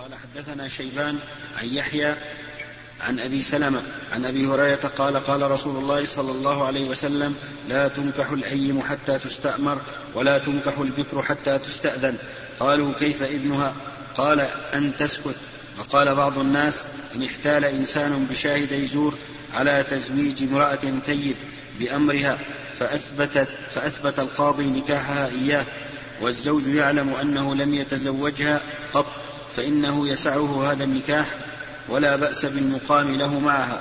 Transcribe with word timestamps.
قال 0.00 0.14
حدثنا 0.14 0.68
شيبان 0.68 1.18
عن 1.62 1.66
يحيى 1.68 2.14
عن 3.00 3.20
أبي 3.20 3.42
سلمة 3.42 3.82
عن 4.12 4.24
أبي 4.24 4.46
هريرة 4.46 4.90
قال 4.98 5.16
قال 5.26 5.50
رسول 5.50 5.76
الله 5.76 6.04
صلى 6.04 6.30
الله 6.30 6.66
عليه 6.66 6.84
وسلم 6.84 7.36
لا 7.68 7.88
تنكح 7.88 8.30
الايم 8.30 8.80
حتى 8.80 9.18
تستأمر 9.18 9.80
ولا 10.14 10.38
تنكح 10.38 10.78
البكر 10.78 11.22
حتى 11.22 11.58
تستأذن. 11.58 12.16
قالوا 12.60 12.92
كيف 13.00 13.22
إذنها؟ 13.22 13.74
قال 14.16 14.40
أن 14.74 14.96
تسكت. 14.96 15.34
وقال 15.78 16.14
بعض 16.14 16.38
الناس 16.38 16.86
إن 17.16 17.22
احتال 17.22 17.64
إنسان 17.64 18.26
بشاهد 18.30 18.72
يزور 18.72 19.14
على 19.54 19.84
تزويج 19.90 20.42
امرأة 20.42 21.00
ثيب 21.06 21.36
بأمرها 21.80 22.38
فاثبتت 22.78 23.48
فأثبت 23.70 24.18
القاضي 24.18 24.64
نكاحها 24.64 25.28
إياه. 25.28 25.64
والزوج 26.20 26.66
يعلم 26.66 27.14
أنه 27.14 27.54
لم 27.54 27.74
يتزوجها 27.74 28.60
قط. 28.92 29.29
فإنه 29.56 30.08
يسعه 30.08 30.72
هذا 30.72 30.84
النكاح 30.84 31.26
ولا 31.88 32.16
بأس 32.16 32.44
بالمقام 32.44 33.14
له 33.14 33.40
معها. 33.40 33.80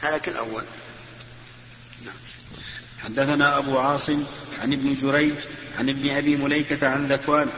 هذا 0.00 0.18
كالأول 0.18 0.62
نعم. 2.04 2.14
حدثنا 3.04 3.58
أبو 3.58 3.78
عاصم 3.78 4.24
عن 4.62 4.72
ابن 4.72 4.94
جريج 4.94 5.34
عن 5.78 5.88
ابن 5.88 6.10
أبي 6.10 6.36
مليكة 6.36 6.88
عن 6.88 7.06
ذكوان 7.06 7.48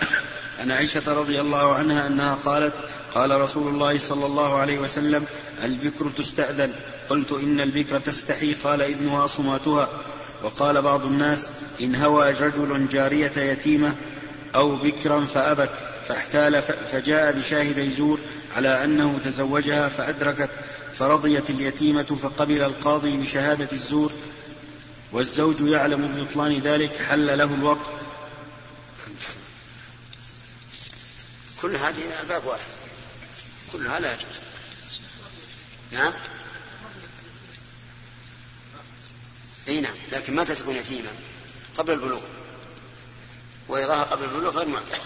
عن 0.60 0.70
عائشة 0.70 1.12
رضي 1.12 1.40
الله 1.40 1.74
عنها 1.74 2.06
أنها 2.06 2.34
قالت 2.34 2.74
قال 3.14 3.40
رسول 3.40 3.68
الله 3.68 3.98
صلى 3.98 4.26
الله 4.26 4.58
عليه 4.58 4.78
وسلم 4.78 5.26
البكر 5.64 6.10
تستأذن. 6.18 6.72
قلت 7.08 7.32
إن 7.32 7.60
البكر 7.60 7.98
تستحي. 7.98 8.54
قال 8.54 8.82
إذنها 8.82 9.26
صماتها. 9.26 9.88
وقال 10.42 10.82
بعض 10.82 11.06
الناس 11.06 11.50
إن 11.80 11.94
هوى 11.94 12.30
رجل 12.30 12.88
جارية 12.88 13.32
يتيمة 13.36 13.96
أو 14.54 14.76
بكرا 14.76 15.24
فأبت 15.24 15.70
فاحتال 16.08 16.62
فجاء 16.92 17.32
بشاهد 17.32 17.78
يزور 17.78 18.20
على 18.56 18.84
أنه 18.84 19.20
تزوجها 19.24 19.88
فأدركت 19.88 20.50
فرضيت 20.94 21.50
اليتيمة 21.50 22.02
فقبل 22.02 22.62
القاضي 22.62 23.16
بشهادة 23.16 23.68
الزور 23.72 24.12
والزوج 25.12 25.60
يعلم 25.60 26.08
ببطلان 26.08 26.58
ذلك 26.58 26.96
حل 26.96 27.38
له 27.38 27.44
الوقت. 27.44 27.90
كل 31.62 31.76
هذه 31.76 32.20
ألباب 32.22 32.46
واحد 32.46 32.60
كلها 33.72 34.00
لا 34.00 34.14
يجوز. 34.14 34.40
نعم؟ 35.92 36.12
إي 39.68 39.80
نعم 39.80 39.94
لكن 40.12 40.36
متى 40.36 40.54
تكون 40.54 40.76
يتيمه 40.76 41.10
قبل 41.76 41.92
البلوغ. 41.92 42.22
ورضاها 43.68 44.02
قبل 44.02 44.24
البلوغ 44.24 44.58
غير 44.58 44.68
معتبر 44.68 44.98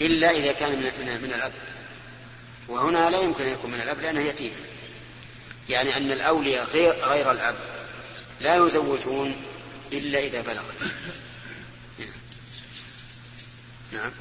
إلا 0.00 0.30
إذا 0.30 0.52
كان 0.52 0.72
من, 0.72 0.82
من, 0.84 1.22
من 1.22 1.32
الأب. 1.34 1.52
وهنا 2.68 3.10
لا 3.10 3.20
يمكن 3.20 3.44
أن 3.44 3.52
يكون 3.52 3.70
من 3.70 3.80
الأب 3.80 4.00
لأنه 4.00 4.20
يتيم. 4.20 4.52
يعني 5.68 5.96
أن 5.96 6.12
الأولياء 6.12 6.64
غير, 6.66 6.92
غير 6.92 7.30
الأب 7.30 7.56
لا 8.40 8.66
يزوجون 8.66 9.36
إلا 9.92 10.18
إذا 10.18 10.42
بلغت. 10.42 10.90
نعم. 13.92 14.12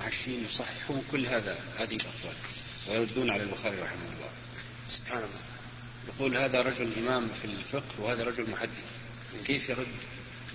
عشرين 0.00 0.44
يصححون 0.44 1.04
كل 1.10 1.26
هذا 1.26 1.58
هذه 1.78 1.96
الأقوال 1.96 2.36
ويردون 2.88 3.30
على 3.30 3.42
البخاري 3.42 3.76
رحمه 3.76 4.14
الله. 4.16 4.30
سبحان 4.88 5.18
الله. 5.18 5.42
يقول 6.08 6.36
هذا 6.36 6.60
رجل 6.60 6.92
إمام 6.98 7.28
في 7.42 7.44
الفقه 7.44 8.00
وهذا 8.00 8.24
رجل 8.24 8.50
محدث. 8.50 8.84
كيف 9.46 9.68
يرد؟ 9.68 9.86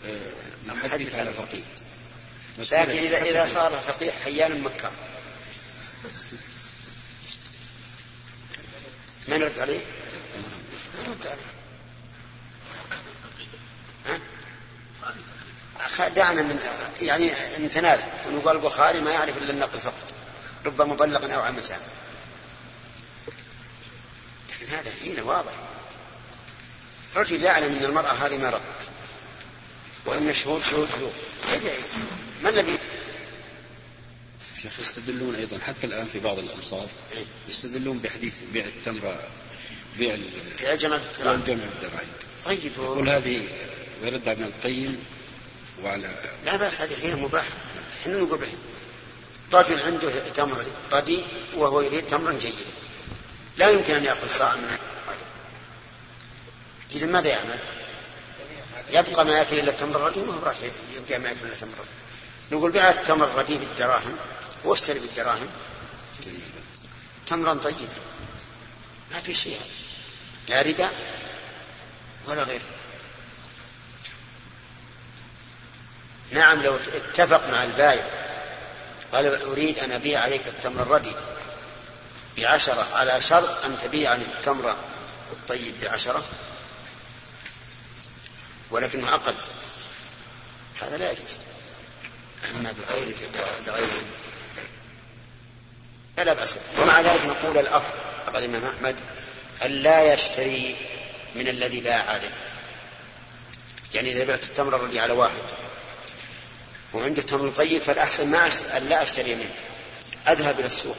آه، 0.05 0.31
محدث 0.67 1.15
على 1.15 1.33
فقيه. 1.33 1.63
لكن 2.57 2.75
إذا 2.75 3.21
إذا 3.21 3.45
صار 3.45 3.71
فقيه 3.87 4.11
حيانا 4.11 4.55
مكة. 4.55 4.91
من 9.27 9.41
يرد 9.41 9.59
عليه؟ 9.59 9.79
يرد 11.07 11.27
عليه 11.27 11.47
دعنا 16.15 16.41
من 16.41 16.59
يعني 17.01 17.31
نتنازل 17.59 18.07
ونقول 18.27 18.55
البخاري 18.55 19.01
ما 19.01 19.11
يعرف 19.11 19.37
إلا 19.37 19.51
النقل 19.51 19.79
فقط. 19.79 20.13
رب 20.65 20.81
مبلغ 20.81 21.35
أو 21.35 21.41
عن 21.41 21.55
مسام 21.55 21.79
لكن 24.49 24.73
هذا 24.73 24.91
حين 25.03 25.19
واضح. 25.19 25.51
رجل 27.15 27.43
يعلم 27.43 27.77
إن 27.77 27.85
المرأة 27.85 28.11
هذه 28.11 28.37
ما 28.37 28.61
وإن 30.05 30.29
الشهود 30.29 30.63
شهود 30.63 30.89
زور 30.99 31.11
ما 32.43 32.49
الذي 32.49 32.79
شيخ 34.61 34.79
يستدلون 34.79 35.35
أيضا 35.35 35.59
حتى 35.59 35.87
الآن 35.87 36.07
في 36.07 36.19
بعض 36.19 36.39
الأمصار 36.39 36.87
يستدلون 37.49 37.97
بحديث 37.97 38.33
بيع 38.53 38.65
التمرة 38.65 39.19
بيع 39.97 40.17
بيع 40.59 40.75
جمع 40.75 40.95
الدراهم 40.95 41.43
جمع 41.43 41.63
الدراهم 41.63 42.09
طيب. 42.45 42.59
يقول 42.65 43.09
هذه 43.09 43.47
ويرد 44.03 44.27
على 44.27 44.31
ابن 44.31 44.43
القيم 44.43 45.05
وعلى 45.83 46.15
لا 46.45 46.55
بأس 46.55 46.81
هذه 46.81 46.95
حين 47.01 47.15
مباح 47.15 47.45
إحنا 48.01 48.17
نقول 48.17 48.39
به 48.39 48.53
رجل 49.53 49.79
عنده 49.79 50.29
تمر 50.29 50.65
ردي 50.91 51.19
وهو 51.55 51.81
يريد 51.81 52.05
تمرا 52.05 52.33
جيدا. 52.33 52.55
لا 53.57 53.69
يمكن 53.69 53.93
أن 53.93 54.05
يأخذ 54.05 54.37
صاع 54.37 54.55
من 54.55 54.77
إذا 56.95 57.05
ماذا 57.05 57.27
يعمل؟ 57.27 57.59
يبقى 58.89 59.25
ما 59.25 59.37
يأكل 59.37 59.59
إلا 59.59 59.71
التمر 59.71 59.95
الردي 59.95 60.19
وهو 60.19 60.43
راح 60.43 60.55
يبقى 60.95 61.19
ما 61.19 61.29
يأكل 61.29 61.39
إلا 61.43 61.53
التمر 61.53 61.73
الردي 61.73 62.06
نقول 62.51 62.71
بيع 62.71 62.89
التمر 62.89 63.25
الرديء 63.25 63.57
بالدراهم 63.57 64.17
واشتري 64.63 64.99
بالدراهم. 64.99 65.47
تمرا 67.27 67.53
طيبا 67.53 67.87
ما 69.11 69.19
في 69.19 69.33
شيء. 69.33 69.61
لا 70.47 70.61
ربا 70.61 70.89
ولا 72.25 72.43
غير. 72.43 72.61
نعم 76.31 76.61
لو 76.61 76.75
اتفق 76.75 77.47
مع 77.49 77.63
البائع 77.63 78.05
قال 79.13 79.41
أريد 79.43 79.79
أن 79.79 79.91
أبيع 79.91 80.21
عليك 80.21 80.47
التمر 80.47 80.83
الردي 80.83 81.13
بعشرة 82.37 82.87
على 82.93 83.21
شرط 83.21 83.65
أن 83.65 83.77
تبيعني 83.83 84.23
التمر 84.23 84.75
الطيب 85.31 85.75
بعشرة 85.81 86.25
ولكنه 88.71 89.13
أقل. 89.13 89.35
هذا 90.81 90.97
لا 90.97 91.11
يجوز. 91.11 91.46
أما 92.45 92.71
بغير 92.71 93.15
بغير 93.65 93.87
فلا 96.17 96.33
بأس. 96.33 96.55
ومع 96.79 97.01
ذلك 97.01 97.25
نقول 97.25 97.57
الأفضل 97.57 97.91
قال 98.33 98.43
الإمام 98.43 98.65
أحمد 98.65 98.95
أن 99.65 99.71
لا 99.71 100.13
يشتري 100.13 100.75
من 101.35 101.47
الذي 101.47 101.81
باع 101.81 102.09
عليه. 102.09 102.37
يعني 103.93 104.11
إذا 104.11 104.23
بعت 104.23 104.43
التمر 104.43 104.75
الردي 104.75 104.99
على 104.99 105.13
واحد 105.13 105.43
وعنده 106.93 107.21
تمر 107.21 107.49
طيب 107.49 107.81
فالأحسن 107.81 108.27
ما 108.27 108.51
أن 108.77 108.89
لا 108.89 109.03
أشتري 109.03 109.35
منه. 109.35 109.53
أذهب 110.27 110.59
إلى 110.59 110.65
السوق. 110.65 110.97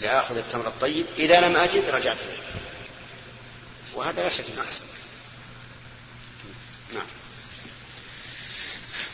لآخذ 0.00 0.36
التمر 0.36 0.66
الطيب. 0.66 1.06
إذا 1.18 1.40
لم 1.40 1.56
أجد 1.56 1.90
رجعت 1.90 2.20
إليه. 2.20 2.42
وهذا 3.94 4.22
لا 4.22 4.28
شك 4.28 4.44
أحسن. 4.58 4.84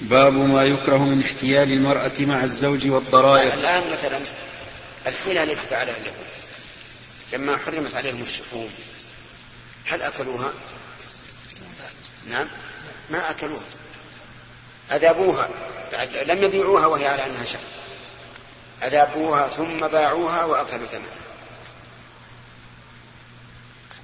باب 0.04 0.32
ما 0.32 0.64
يكره 0.64 0.98
من 0.98 1.20
احتيال 1.20 1.72
المرأة 1.72 2.12
مع 2.20 2.44
الزوج 2.44 2.86
والضرائر 2.90 3.54
الآن 3.54 3.90
مثلا 3.90 4.20
الحيلة 5.06 5.42
التي 5.42 5.66
فعلها 5.70 5.96
اليهود 5.96 6.26
لما 7.32 7.56
حرمت 7.56 7.94
عليهم 7.94 8.22
الشحوم 8.22 8.70
هل 9.84 10.02
أكلوها؟ 10.02 10.52
نعم. 12.30 12.48
ما 13.10 13.30
أكلوها. 13.30 13.62
أذابوها. 14.92 15.48
لم 16.26 16.42
يبيعوها 16.42 16.86
وهي 16.86 17.06
على 17.06 17.26
أنها 17.26 17.44
شحم. 17.44 17.62
أذابوها 18.82 19.48
ثم 19.48 19.88
باعوها 19.88 20.44
وأكلوا 20.44 20.86
ثمنها. 20.86 21.24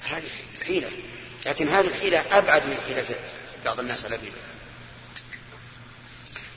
هذه 0.09 0.29
حيلة. 0.67 0.89
لكن 1.47 1.69
هذه 1.69 1.87
الحيلة 1.87 2.25
أبعد 2.33 2.67
من 2.67 2.77
حيلة 2.87 3.05
بعض 3.65 3.81
الناس 3.81 4.05
على 4.05 4.15
الربا 4.15 4.60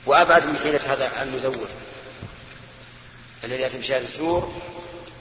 وأبعد 0.06 0.46
من 0.46 0.56
حيلة 0.56 0.92
هذا 0.92 1.22
المزور 1.22 1.68
الذي 3.44 3.62
يأتي 3.62 3.78
بشهادة 3.78 4.04
الزور 4.04 4.52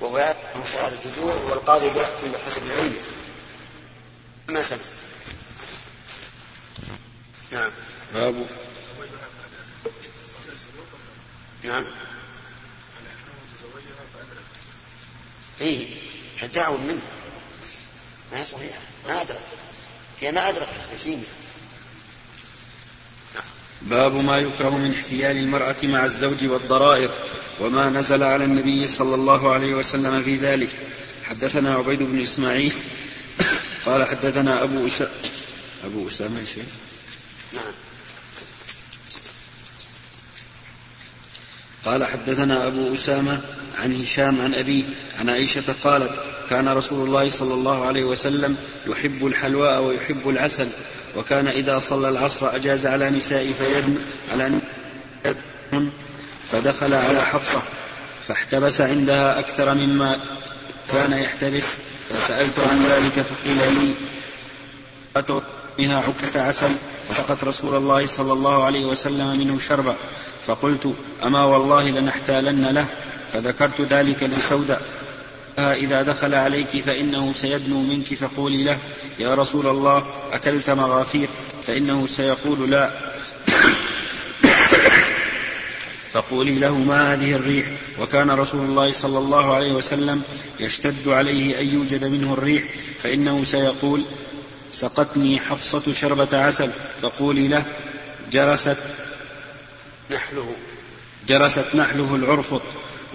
وهو 0.01 0.17
يأتي 0.17 0.39
بشهادة 0.65 1.05
الزور 1.05 1.35
والقاضي 1.49 1.85
يحكم 1.85 2.31
بحسب 2.31 2.63
العلم. 2.65 2.95
ما 4.47 4.61
سمع 4.61 4.79
نعم. 7.51 7.71
باب. 8.13 8.47
نعم. 11.63 11.85
فيه 15.59 15.95
دعوة 16.53 16.77
منه. 16.77 17.01
ما 18.33 18.43
صحيح 18.43 18.77
ما 19.07 19.21
أدرك. 19.21 19.39
هي 20.21 20.31
ما 20.31 20.49
أدرك 20.49 20.67
اليتيمة 20.91 21.23
باب 23.89 24.15
ما 24.15 24.39
يكره 24.39 24.77
من 24.77 24.91
احتيال 24.91 25.37
المرأة 25.37 25.75
مع 25.83 26.05
الزوج 26.05 26.45
والضرائر 26.45 27.09
وما 27.59 27.89
نزل 27.89 28.23
على 28.23 28.43
النبي 28.43 28.87
صلى 28.87 29.15
الله 29.15 29.53
عليه 29.53 29.73
وسلم 29.73 30.23
في 30.23 30.35
ذلك. 30.35 30.69
حدثنا 31.23 31.73
عبيد 31.73 32.03
بن 32.03 32.21
إسماعيل. 32.21 32.73
قال 33.85 34.05
حدثنا 34.05 34.63
أبو 34.63 34.87
أسامة 34.87 35.11
أبو 35.85 36.07
أسامة 36.07 36.45
شيخ. 36.55 36.65
نعم. 37.53 37.73
قال 41.85 42.05
حدثنا 42.05 42.67
أبو 42.67 42.93
أسامة 42.93 43.41
عن 43.79 44.01
هشام 44.01 44.41
عن 44.41 44.53
أبيه 44.53 44.83
عن 45.19 45.29
عائشة 45.29 45.75
قالت 45.83 46.32
كان 46.49 46.67
رسول 46.67 47.07
الله 47.07 47.29
صلى 47.29 47.53
الله 47.53 47.85
عليه 47.85 48.03
وسلم 48.03 48.55
يحب 48.87 49.25
الحلواء 49.25 49.81
ويحب 49.81 50.29
العسل 50.29 50.67
وكان 51.17 51.47
إذا 51.47 51.79
صلى 51.79 52.09
العصر 52.09 52.55
أجاز 52.55 52.85
على 52.85 53.09
نسائه 53.09 53.53
فيدن 53.53 53.97
على 54.31 54.59
فدخل 56.51 56.93
على 56.93 57.21
حفصة 57.21 57.61
فاحتبس 58.27 58.81
عندها 58.81 59.39
أكثر 59.39 59.73
مما 59.73 60.19
كان 60.91 61.13
يحتبس. 61.13 61.65
فسألت 62.09 62.59
عن 62.59 62.83
ذلك 62.83 63.25
فقيل 63.25 63.57
لي 63.57 63.93
أتعطيها 65.15 65.97
عكة 65.97 66.41
عسل؟ 66.41 66.71
فسقت 67.09 67.43
رسول 67.43 67.75
الله 67.75 68.07
صلى 68.07 68.33
الله 68.33 68.63
عليه 68.63 68.85
وسلم 68.85 69.39
منه 69.39 69.59
شربا. 69.59 69.95
فقلت 70.47 70.93
أما 71.23 71.43
والله 71.45 71.89
لنحتالن 71.89 72.65
له. 72.65 72.85
فذكرت 73.33 73.81
ذلك 73.81 74.23
لسودة 74.23 74.77
إذا 75.59 76.01
دخل 76.01 76.35
عليك 76.35 76.81
فإنه 76.85 77.33
سيدنو 77.33 77.81
منك 77.81 78.13
فقولي 78.13 78.63
له 78.63 78.77
يا 79.19 79.35
رسول 79.35 79.67
الله 79.67 80.05
أكلت 80.31 80.69
مغافير؟ 80.69 81.29
فإنه 81.67 82.07
سيقول 82.07 82.71
لا. 82.71 82.91
فقولي 86.11 86.59
له 86.59 86.77
ما 86.77 87.13
هذه 87.13 87.35
الريح؟ 87.35 87.67
وكان 87.99 88.31
رسول 88.31 88.65
الله 88.65 88.91
صلى 88.91 89.17
الله 89.17 89.55
عليه 89.55 89.71
وسلم 89.71 90.23
يشتد 90.59 91.07
عليه 91.07 91.59
أن 91.59 91.73
يوجد 91.73 92.05
منه 92.05 92.33
الريح 92.33 92.63
فإنه 92.99 93.43
سيقول 93.43 94.05
سقتني 94.71 95.39
حفصة 95.39 95.91
شربة 95.91 96.37
عسل. 96.37 96.71
فقولي 97.01 97.47
له 97.47 97.65
جرست 98.31 98.77
نحله. 100.11 100.55
جرست 101.27 101.75
نحله 101.75 102.15
العرفط. 102.15 102.61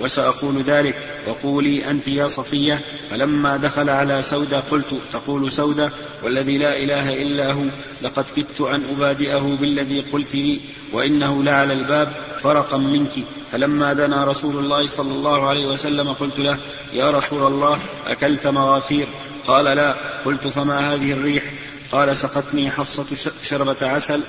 وسأقول 0.01 0.63
ذلك 0.63 0.95
وقولي 1.27 1.91
أنت 1.91 2.09
يا 2.09 2.27
صفية 2.27 2.81
فلما 3.11 3.57
دخل 3.57 3.91
على 3.91 4.23
سودة 4.23 4.61
قلت 4.71 4.95
تقول 5.13 5.53
سودة 5.53 5.91
والذي 6.23 6.59
لا 6.59 6.77
إله 6.77 7.23
إلا 7.23 7.53
هو 7.53 7.65
لقد 8.03 8.25
كدت 8.37 8.61
أن 8.61 8.83
أبادئه 8.97 9.57
بالذي 9.61 10.01
قلت 10.01 10.35
لي 10.35 10.61
وإنه 10.93 11.45
لعلى 11.45 11.73
الباب 11.73 12.13
فرقا 12.41 12.77
منك. 12.77 13.13
فلما 13.53 13.93
دنا 13.93 14.25
رسول 14.25 14.57
الله 14.57 14.87
صلى 14.87 15.13
الله 15.13 15.49
عليه 15.49 15.67
وسلم 15.67 16.13
قلت 16.13 16.39
له 16.39 16.59
يا 16.93 17.11
رسول 17.11 17.47
الله 17.47 17.79
أكلت 18.07 18.47
مغافير؟ 18.47 19.07
قال 19.47 19.65
لا. 19.65 19.97
قلت 20.25 20.47
فما 20.47 20.95
هذه 20.95 21.13
الريح؟ 21.13 21.43
قال 21.93 22.17
سقتني 22.17 22.71
حفصة 22.71 23.31
شربة 23.43 23.77
عسل. 23.83 24.21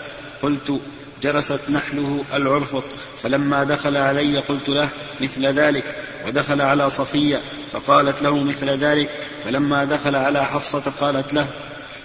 قلت 0.43 0.79
جرست 1.21 1.59
نحله 1.69 2.23
العرفط 2.33 2.83
فلما 3.23 3.63
دخل 3.63 3.97
علي 3.97 4.37
قلت 4.37 4.69
له 4.69 4.89
مثل 5.21 5.45
ذلك 5.45 5.97
ودخل 6.27 6.61
على 6.61 6.89
صفية 6.89 7.41
فقالت 7.71 8.21
له 8.21 8.43
مثل 8.43 8.69
ذلك 8.69 9.09
فلما 9.45 9.85
دخل 9.85 10.15
على 10.15 10.45
حفصة 10.45 10.91
قالت 10.99 11.33
له 11.33 11.47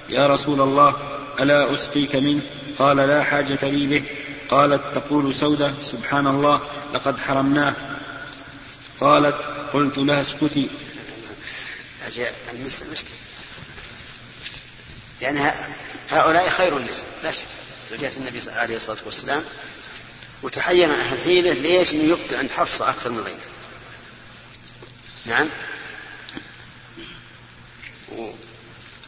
يا 0.08 0.26
رسول 0.26 0.60
الله 0.60 0.96
ألا 1.40 1.74
أسقيك 1.74 2.16
منه 2.16 2.40
قال 2.78 2.96
لا 2.96 3.22
حاجة 3.22 3.58
لي 3.62 3.86
به. 3.86 4.02
قالت 4.48 4.82
تقول 4.94 5.34
سودة 5.34 5.72
سبحان 5.82 6.26
الله 6.26 6.60
لقد 6.94 7.20
حرمناه 7.20 7.74
قالت 9.00 9.36
قلت 9.72 9.98
لها 9.98 10.20
اسكتي. 10.20 10.68
المشكلة. 12.82 13.10
يعني 15.20 15.52
هؤلاء 16.10 16.48
خير 16.48 16.76
النساء 16.76 17.06
لا 17.24 17.30
شك. 17.30 17.44
زوجات 17.94 18.16
النبي 18.16 18.40
عليه 18.50 18.76
الصلاة 18.76 18.98
والسلام 19.06 19.44
وتحين 20.42 20.90
أهل 20.90 21.18
حيلة 21.18 21.52
ليش؟ 21.52 21.92
إنه 21.92 22.02
يبقى 22.04 22.36
عند 22.38 22.50
حفصة 22.50 22.90
أكثر 22.90 23.10
من 23.10 23.20
غيره. 23.20 23.40
نعم. 25.26 25.48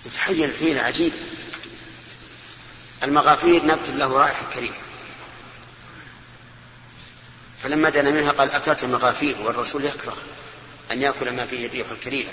وتحين 0.05 0.53
حيلة 0.53 0.81
عجيبة. 0.81 1.17
المغافير 3.03 3.65
نبت 3.65 3.88
له 3.91 4.19
رائحة 4.19 4.50
كريهة. 4.55 4.83
فلما 7.62 7.91
دنا 7.91 8.11
منها 8.11 8.33
قال 8.33 8.50
أكلت 8.50 8.85
المغافير 8.85 9.41
والرسول 9.41 9.85
يكره 9.85 10.17
أن 10.93 11.03
يأكل 11.03 11.31
ما 11.31 11.47
فيه 11.47 11.67
الريح 11.67 11.91
الكريهة 11.91 12.33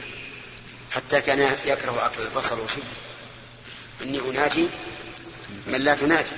حتى 0.91 1.21
كان 1.21 1.39
يكره 1.65 2.05
أكل 2.05 2.21
البصل 2.21 2.59
وشبه 2.59 2.83
إني 4.03 4.19
أناجي 4.19 4.67
من 5.68 5.81
لا 5.81 5.95
تناجي. 5.95 6.31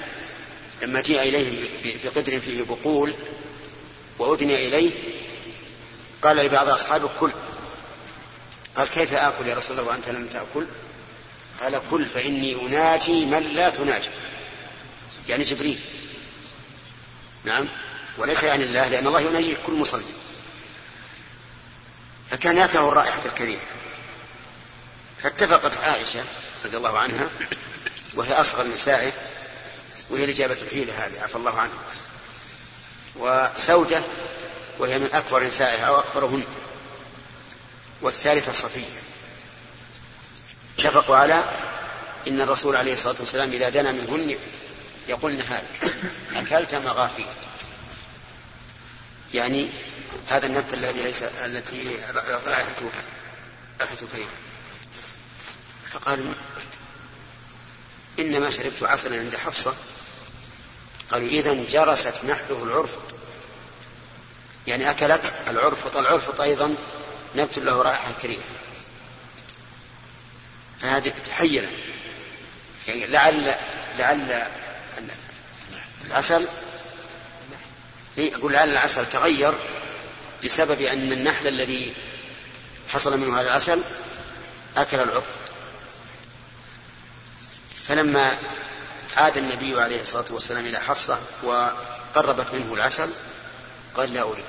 لما 0.82 1.02
جيء 1.02 1.22
إليه 1.22 1.70
بقدر 2.04 2.40
فيه 2.40 2.64
بقول 2.64 3.16
وأدني 4.20 4.68
إليه 4.68 4.92
قال 6.22 6.38
لبعض 6.38 6.70
أصحابه 6.70 7.10
كل. 7.20 7.32
قال 8.76 8.90
كيف 8.90 9.14
آكل 9.14 9.48
يا 9.48 9.56
رسول 9.56 9.80
الله 9.80 9.92
وأنت 9.92 10.10
لم 10.10 10.28
تأكل؟ 10.28 10.66
قال 11.62 11.82
كل 11.92 12.06
فإني 12.06 12.56
أناجي 12.62 13.26
من 13.26 13.44
لا 13.44 13.70
تناجي. 13.70 14.10
يعني 15.30 15.44
جبريل. 15.44 15.80
نعم. 17.44 17.68
وليس 18.18 18.44
يعني 18.44 18.64
الله 18.64 18.88
لأن 18.88 19.08
الله 19.08 19.22
يناجي 19.22 19.56
كل 19.66 19.74
مصلي. 19.74 20.04
فكان 22.32 22.58
يكره 22.58 22.90
الرائحة 22.90 23.26
الكريمة 23.26 23.62
فاتفقت 25.20 25.78
عائشة 25.78 26.24
رضي 26.66 26.78
الله 26.78 27.00
عنها 27.00 27.30
وهي 28.16 28.34
أصغر 28.34 28.68
نسائه 28.68 29.12
وهي 30.10 30.24
اللي 30.24 30.34
جابت 30.34 30.62
الحيلة 30.62 31.06
هذه 31.06 31.22
عفى 31.24 31.36
الله 31.36 31.60
عنها. 31.60 31.82
وسودة 33.16 34.02
وهي 34.80 35.00
من 35.00 35.10
أكبر 35.14 35.44
نسائها 35.44 35.86
أو 35.86 36.00
أكبرهن. 36.00 36.44
والثالثة 38.02 38.52
صفية. 38.52 39.00
اتفقوا 40.80 41.16
على 41.16 41.44
إن 42.28 42.42
الرسول 42.42 42.76
عليه 42.76 42.94
الصلاة 42.94 43.16
والسلام 43.20 43.52
إذا 43.52 43.70
دنا 43.70 43.92
منهن 43.92 44.38
يقولن 45.08 45.42
هذا 45.42 45.92
أكلت 46.36 46.76
مغافير. 46.76 47.26
يعني 49.34 49.70
هذا 50.30 50.46
النبت 50.46 50.74
الذي 50.74 51.02
ليس 51.02 51.24
التي 51.24 51.98
رائحته 52.46 52.90
رائحته 53.80 54.08
كريمة 54.14 54.30
فقال 55.92 56.34
إنما 58.20 58.50
شربت 58.50 58.84
عسلا 58.84 59.20
عند 59.20 59.36
حفصة. 59.36 59.74
قالوا 61.12 61.28
إذا 61.28 61.54
جرست 61.70 62.26
نحله 62.26 62.64
العرفط 62.64 63.16
يعني 64.68 64.90
أكلت 64.90 65.34
العرفط 65.48 65.98
العرفط 65.98 66.42
أيضا 66.42 66.76
نبت 67.36 67.60
له 67.60 67.82
رائحة 67.82 68.12
كريمة 68.22 68.44
فهذه 70.80 71.10
تحيلة 71.10 71.68
يعني 72.88 73.08
لعل 73.08 73.56
لعل 74.00 74.44
العسل 76.06 76.48
إيه 78.18 78.36
أقول 78.36 78.54
لعل 78.54 78.70
العسل 78.70 79.10
تغير 79.10 79.54
بسبب 80.44 80.82
أن 80.82 81.12
النحل 81.12 81.48
الذي 81.48 81.94
حصل 82.94 83.18
منه 83.18 83.40
هذا 83.40 83.48
العسل 83.48 83.82
أكل 84.78 85.00
العرفط 85.00 85.55
فلما 87.88 88.38
عاد 89.18 89.38
النبي 89.38 89.82
عليه 89.82 90.02
الصلاة 90.02 90.26
والسلام 90.30 90.66
إلى 90.66 90.80
حفصة 90.80 91.20
وقربت 91.44 92.54
منه 92.54 92.74
العسل 92.74 93.10
قال 93.96 94.14
لا 94.14 94.22
أريد. 94.22 94.46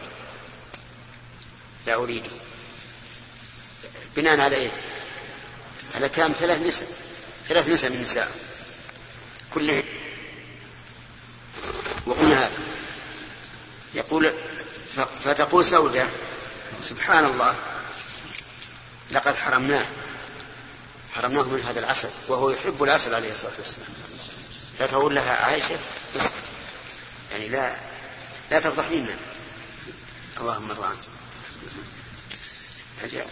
لا 1.86 1.94
أريده 1.94 2.30
بناء 4.16 4.40
على 4.40 4.56
إيه؟ 4.56 4.70
على 5.94 6.08
كلام 6.08 6.32
ثلاث 6.32 6.60
نساء 6.60 6.88
ثلاث 7.48 7.68
نساء 7.68 7.90
من 7.90 7.96
النساء. 7.96 8.30
كلهم 9.54 9.82
وقلنا 12.06 12.38
هذا. 12.38 12.50
يقول 13.94 14.34
فتقول 15.24 15.64
سودة 15.64 16.06
سبحان 16.82 17.24
الله 17.24 17.54
لقد 19.10 19.34
حرمناه. 19.36 19.86
حرمناه 21.16 21.42
من 21.42 21.60
هذا 21.60 21.80
العسل 21.80 22.08
وهو 22.28 22.50
يحب 22.50 22.82
العسل 22.82 23.14
عليه 23.14 23.32
الصلاة 23.32 23.52
والسلام. 23.58 23.88
فتقول 24.78 25.14
لها 25.14 25.32
عائشة 25.32 25.78
يعني 27.32 27.48
لا 27.48 27.76
لا 28.50 28.60
تفضحينا 28.60 29.16
اللهم 30.40 30.70
ارضى 30.70 30.86
عنك. 30.86 30.98
أجل 33.02 33.24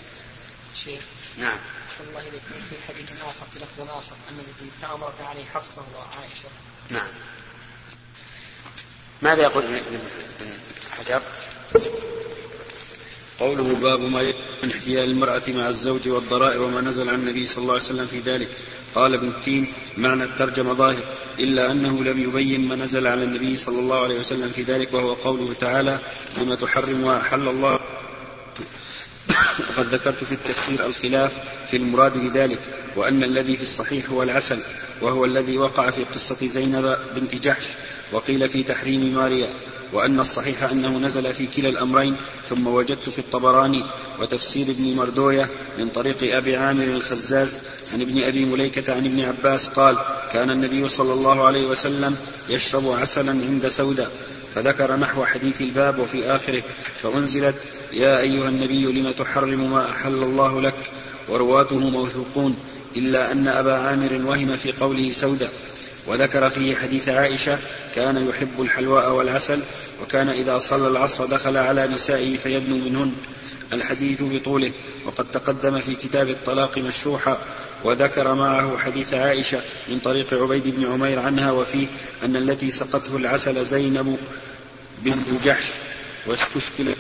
شيخ. 0.84 1.02
نعم. 1.38 1.58
الله 2.00 2.20
إليكم 2.20 2.54
في 2.70 2.76
حديث 2.88 3.10
آخر 3.10 3.46
في 3.52 3.58
لفظ 3.58 3.90
آخر 3.90 4.16
أن 4.30 4.38
الذي 4.38 4.70
تأمرت 4.82 5.20
عليه 5.20 5.44
حفصة 5.44 5.82
وعائشة. 5.94 6.48
نعم. 6.88 7.12
ماذا 9.22 9.42
يقول 9.42 9.64
ابن 9.64 10.58
حجر؟ 10.98 11.22
قوله 13.40 13.74
باب 13.74 14.00
ما 14.00 14.22
من 14.62 14.70
احتيال 14.70 15.10
المرأة 15.10 15.42
مع 15.48 15.68
الزوج 15.68 16.08
والضرائر 16.08 16.62
وما 16.62 16.80
نزل 16.80 17.08
عن 17.08 17.14
النبي 17.14 17.46
صلى 17.46 17.62
الله 17.62 17.72
عليه 17.72 17.82
وسلم 17.82 18.06
في 18.06 18.18
ذلك. 18.18 18.48
قال 18.94 19.14
ابن 19.14 19.28
التين 19.28 19.72
معنى 19.96 20.24
الترجمة 20.24 20.74
ظاهر 20.74 21.02
إلا 21.38 21.72
أنه 21.72 22.04
لم 22.04 22.22
يبين 22.22 22.68
ما 22.68 22.76
نزل 22.76 23.06
على 23.06 23.24
النبي 23.24 23.56
صلى 23.56 23.78
الله 23.78 24.02
عليه 24.02 24.20
وسلم 24.20 24.48
في 24.48 24.62
ذلك 24.62 24.94
وهو 24.94 25.12
قوله 25.12 25.54
تعالى 25.60 25.98
لما 26.38 26.54
تحرم 26.54 27.04
وأحل 27.04 27.48
الله 27.48 27.78
وقد 29.58 29.94
ذكرت 29.94 30.24
في 30.24 30.32
التفسير 30.32 30.86
الخلاف 30.86 31.36
في 31.70 31.76
المراد 31.76 32.18
بذلك 32.18 32.58
وأن 32.96 33.24
الذي 33.24 33.56
في 33.56 33.62
الصحيح 33.62 34.10
هو 34.10 34.22
العسل 34.22 34.58
وهو 35.00 35.24
الذي 35.24 35.58
وقع 35.58 35.90
في 35.90 36.04
قصة 36.04 36.46
زينب 36.46 36.98
بنت 37.16 37.34
جحش 37.34 37.64
وقيل 38.12 38.48
في 38.48 38.62
تحريم 38.62 39.14
ماريا. 39.14 39.48
وأن 39.94 40.20
الصحيح 40.20 40.62
أنه 40.62 40.98
نزل 40.98 41.34
في 41.34 41.46
كلا 41.46 41.68
الأمرين 41.68 42.16
ثم 42.48 42.66
وجدت 42.66 43.08
في 43.08 43.18
الطبراني 43.18 43.84
وتفسير 44.20 44.66
ابن 44.70 44.96
مردوية 44.96 45.50
من 45.78 45.88
طريق 45.88 46.36
أبي 46.36 46.56
عامر 46.56 46.84
الخزاز 46.84 47.60
عن 47.92 48.00
ابن 48.00 48.22
أبي 48.22 48.44
مليكة 48.44 48.94
عن 48.94 49.06
ابن 49.06 49.20
عباس 49.20 49.68
قال 49.68 49.98
كان 50.32 50.50
النبي 50.50 50.88
صلى 50.88 51.12
الله 51.12 51.44
عليه 51.44 51.66
وسلم 51.66 52.16
يشرب 52.48 52.88
عسلا 52.88 53.30
عند 53.30 53.68
سودة 53.68 54.08
فذكر 54.54 54.96
نحو 54.96 55.24
حديث 55.24 55.60
الباب 55.62 55.98
وفي 55.98 56.24
آخره 56.24 56.62
فأنزلت 57.02 57.54
يا 57.92 58.20
أيها 58.20 58.48
النبي 58.48 58.84
لم 58.84 59.10
تحرم 59.10 59.70
ما 59.70 59.90
أحل 59.90 60.14
الله 60.14 60.60
لك؟ 60.60 60.90
ورواته 61.28 61.90
موثوقون 61.90 62.56
إلا 62.96 63.32
أن 63.32 63.48
أبا 63.48 63.72
عامر 63.72 64.20
وهم 64.24 64.56
في 64.56 64.72
قوله 64.72 65.12
سودة. 65.12 65.48
وذكر 66.06 66.50
فيه 66.50 66.76
حديث 66.76 67.08
عائشة 67.08 67.58
كان 67.94 68.28
يحب 68.28 68.60
الحلواء 68.60 69.12
والعسل 69.12 69.60
وكان 70.02 70.28
إذا 70.28 70.58
صلى 70.58 70.88
العصر 70.88 71.26
دخل 71.26 71.56
على 71.56 71.86
نسائه 71.86 72.36
فيدنو 72.36 72.76
منهن. 72.76 73.12
الحديث 73.72 74.22
بطوله 74.22 74.72
وقد 75.06 75.26
تقدم 75.32 75.80
في 75.80 75.94
كتاب 75.94 76.28
الطلاق 76.28 76.78
مشروحا 76.78 77.38
وذكر 77.84 78.34
معه 78.34 78.78
حديث 78.78 79.14
عائشة 79.14 79.60
من 79.88 79.98
طريق 79.98 80.34
عبيد 80.34 80.68
بن 80.68 80.92
عمير 80.92 81.18
عنها 81.18 81.50
وفيه 81.50 81.86
أن 82.24 82.36
التي 82.36 82.70
سقته 82.70 83.16
العسل 83.16 83.64
زينب 83.64 84.18
بنت 85.02 85.44
جحش. 85.44 85.66
واستشكل 86.26 86.94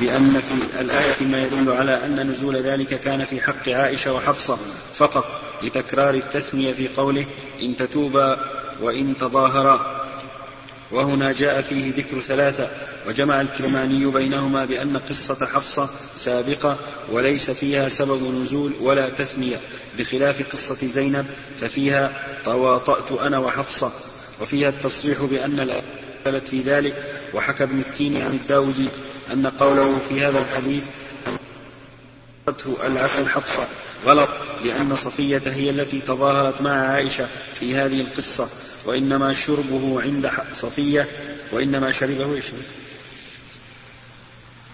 بأن 0.00 0.42
في 0.48 0.80
الآية 0.80 1.26
ما 1.26 1.42
يدل 1.42 1.72
على 1.72 2.04
أن 2.04 2.30
نزول 2.30 2.56
ذلك 2.56 3.00
كان 3.00 3.24
في 3.24 3.40
حق 3.40 3.68
عائشة 3.68 4.12
وحفصة 4.12 4.58
فقط. 4.94 5.40
لتكرار 5.64 6.14
التثنية 6.14 6.72
في 6.72 6.88
قوله 6.88 7.26
إن 7.62 7.76
تتوبا 7.76 8.50
وإن 8.80 9.14
تظاهرا 9.20 10.04
وهنا 10.90 11.32
جاء 11.32 11.60
فيه 11.60 11.92
ذكر 11.96 12.20
ثلاثة 12.20 12.68
وجمع 13.06 13.40
الكرماني 13.40 14.06
بينهما 14.06 14.64
بأن 14.64 14.96
قصة 14.96 15.46
حفصة 15.46 15.88
سابقة 16.16 16.78
وليس 17.12 17.50
فيها 17.50 17.88
سبب 17.88 18.42
نزول 18.42 18.72
ولا 18.80 19.08
تثنية. 19.08 19.60
بخلاف 19.98 20.52
قصة 20.52 20.86
زينب 20.86 21.26
ففيها 21.60 22.12
تواطأت 22.44 23.12
أنا 23.12 23.38
وحفصة 23.38 23.90
وفيها 24.40 24.68
التصريح 24.68 25.22
بأن 25.22 25.60
الآية 25.60 26.40
في 26.40 26.60
ذلك. 26.60 26.94
وحكى 27.34 27.64
ابن 27.64 27.80
التين 27.80 28.16
عن 28.16 28.30
الداودي 28.30 28.88
أن 29.32 29.46
قوله 29.46 29.98
في 30.08 30.24
هذا 30.24 30.38
الحديث 30.38 30.82
العسل 32.86 33.28
حفصة 33.28 33.68
غلط 34.04 34.28
لأن 34.64 34.96
صفية 34.96 35.42
هي 35.46 35.70
التي 35.70 36.00
تظاهرت 36.00 36.62
مع 36.62 36.88
عائشة 36.88 37.28
في 37.60 37.74
هذه 37.74 38.00
القصة 38.00 38.48
وإنما 38.84 39.34
شربه 39.34 40.02
عند 40.02 40.30
صفية 40.52 41.08
وإنما 41.52 41.92
شربه 41.92 42.34
إيش؟ 42.34 42.44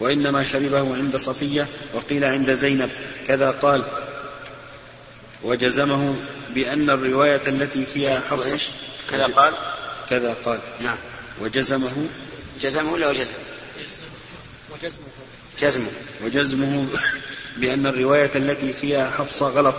وإنما 0.01 0.45
شربه 0.45 0.97
عند 0.97 1.17
صفية 1.17 1.69
وقيل 1.95 2.25
عند 2.25 2.55
زينب 2.55 2.91
كذا 3.27 3.51
قال. 3.51 3.83
وجزمه 5.43 6.15
بأن 6.55 6.91
الرواية 6.91 7.43
التي 7.47 7.87
فيها 7.87 8.21
حفصة 8.21 8.73
كذا 9.11 9.27
قال. 9.27 9.55
كذا 10.11 10.33
قال 10.33 10.61
نعم. 10.81 10.97
وجزمه؟ 11.41 12.09
جزمه 12.63 12.93
ولا 12.93 13.09
وجزم؟ 13.09 13.35
وجزمه 14.71 15.07
جزمه. 15.61 15.91
وجزمه 16.25 16.87
بأن 17.57 17.87
الرواية 17.87 18.31
التي 18.35 18.73
فيها 18.73 19.11
حفصة 19.11 19.49
غلط 19.49 19.75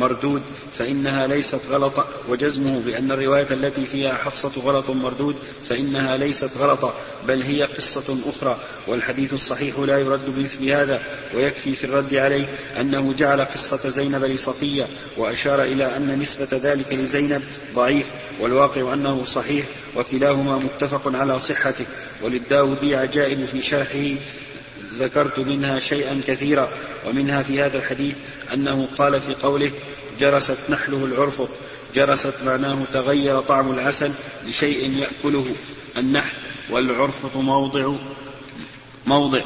مردود 0.00 0.42
فإنها 0.78 1.26
ليست 1.26 1.60
غلطة 1.70 2.06
وجزمه 2.28 2.80
بأن 2.86 3.12
الرواية 3.12 3.46
التي 3.50 3.86
فيها 3.86 4.14
حفصة 4.14 4.52
غلط 4.56 4.90
مردود 4.90 5.36
فإنها 5.68 6.16
ليست 6.16 6.50
غلطة 6.58 6.94
بل 7.28 7.42
هي 7.42 7.62
قصة 7.62 8.18
أخرى 8.26 8.58
والحديث 8.86 9.32
الصحيح 9.32 9.78
لا 9.78 9.98
يرد 9.98 10.36
بمثل 10.36 10.68
هذا 10.68 11.02
ويكفي 11.34 11.72
في 11.72 11.84
الرد 11.84 12.14
عليه 12.14 12.44
أنه 12.80 13.12
جعل 13.12 13.40
قصة 13.40 13.88
زينب 13.88 14.24
لصفية 14.24 14.86
وأشار 15.16 15.62
إلى 15.62 15.96
أن 15.96 16.18
نسبة 16.18 16.48
ذلك 16.52 16.92
لزينب 16.92 17.42
ضعيف 17.74 18.06
والواقع 18.40 18.94
أنه 18.94 19.24
صحيح 19.24 19.66
وكلاهما 19.96 20.58
متفق 20.58 21.16
على 21.16 21.38
صحته 21.38 21.86
وللداودي 22.22 22.96
عجائب 22.96 23.44
في 23.44 23.62
شرحه 23.62 24.14
ذكرت 24.98 25.38
منها 25.38 25.78
شيئا 25.78 26.20
كثيرا 26.26 26.68
ومنها 27.06 27.42
في 27.42 27.62
هذا 27.62 27.78
الحديث 27.78 28.16
أنه 28.54 28.88
قال 28.98 29.20
في 29.20 29.34
قوله 29.34 29.70
جرست 30.20 30.58
نحله 30.70 31.04
العرفط 31.04 31.48
جرست 31.94 32.34
معناه 32.44 32.78
تغير 32.92 33.40
طعم 33.40 33.70
العسل 33.72 34.12
لشيء 34.48 34.90
يأكله 34.98 35.46
النحل 35.96 36.36
والعرفط 36.70 37.36
موضع 37.36 37.92
موضع 39.06 39.42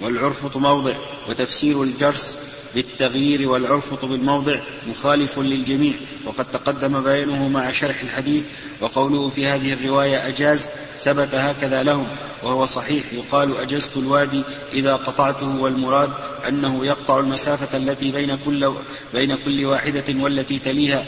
والعرفط 0.00 0.56
موضع 0.56 0.94
وتفسير 1.28 1.82
الجرس 1.82 2.36
بالتغيير 2.74 3.48
والعرفط 3.48 4.04
بالموضع 4.04 4.58
مخالف 4.88 5.38
للجميع. 5.38 5.94
وقد 6.26 6.44
تقدم 6.44 7.02
بيانه 7.02 7.48
مع 7.48 7.70
شرح 7.70 8.02
الحديث 8.02 8.44
وقوله 8.80 9.28
في 9.28 9.46
هذه 9.46 9.72
الرواية 9.72 10.28
أجاز 10.28 10.68
ثبت 10.98 11.34
هكذا 11.34 11.82
لهم. 11.82 12.06
وهو 12.42 12.64
صحيح 12.64 13.04
يقال 13.12 13.56
أجزت 13.56 13.96
الوادي 13.96 14.42
إذا 14.72 14.96
قطعته 14.96 15.60
والمراد 15.60 16.10
أنه 16.48 16.86
يقطع 16.86 17.18
المسافة 17.18 17.76
التي 17.76 18.10
بين 18.10 18.38
كل, 18.44 18.72
بين 19.14 19.34
كل 19.34 19.64
واحدة 19.64 20.04
والتي 20.08 20.58
تليها. 20.58 21.04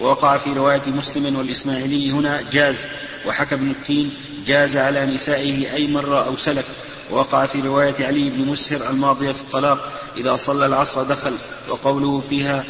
ووقع 0.00 0.36
في 0.36 0.52
رواية 0.52 0.82
مسلم 0.86 1.36
والإسماعيلي 1.36 2.10
هنا 2.10 2.42
جاز. 2.52 2.86
وحكى 3.26 3.54
ابن 3.54 3.70
التين 3.70 4.10
جاز 4.46 4.76
على 4.76 5.06
نسائه 5.06 5.74
أي 5.74 5.86
مرة 5.86 6.26
أو 6.26 6.36
سلك. 6.36 6.64
وقع 7.10 7.46
في 7.46 7.60
رواية 7.60 8.06
علي 8.06 8.30
بن 8.30 8.46
مسهر 8.46 8.90
الماضية 8.90 9.32
في 9.32 9.40
الطلاق 9.40 9.92
إذا 10.16 10.36
صلى 10.36 10.66
العصر 10.66 11.02
دخل 11.02 11.34
وقوله 11.68 12.20
فيها 12.20 12.64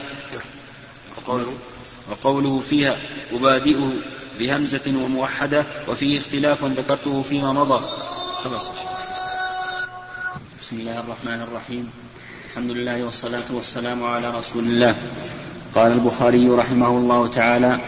وقوله, 1.17 1.53
وقوله 2.11 2.59
فيها 2.59 2.97
أبادئه 3.33 3.91
بهمزة 4.39 4.93
وموحدة 5.05 5.65
وفيه 5.89 6.19
اختلاف 6.19 6.65
ذكرته 6.65 7.23
فيما 7.23 7.53
مضى. 7.53 7.85
خلاص. 8.45 8.71
بسم 10.63 10.81
الله 10.81 11.01
الرحمن 11.01 11.41
الرحيم. 11.43 11.91
الحمد 12.51 12.71
لله 12.71 13.05
والصلاة 13.05 13.45
والسلام 13.51 14.05
على 14.05 14.31
رسول 14.31 14.65
الله. 14.65 14.97
قال 15.75 15.93
البخاري 15.93 16.49
رحمه 16.49 16.89
الله 16.89 17.27
تعالى 17.27 17.81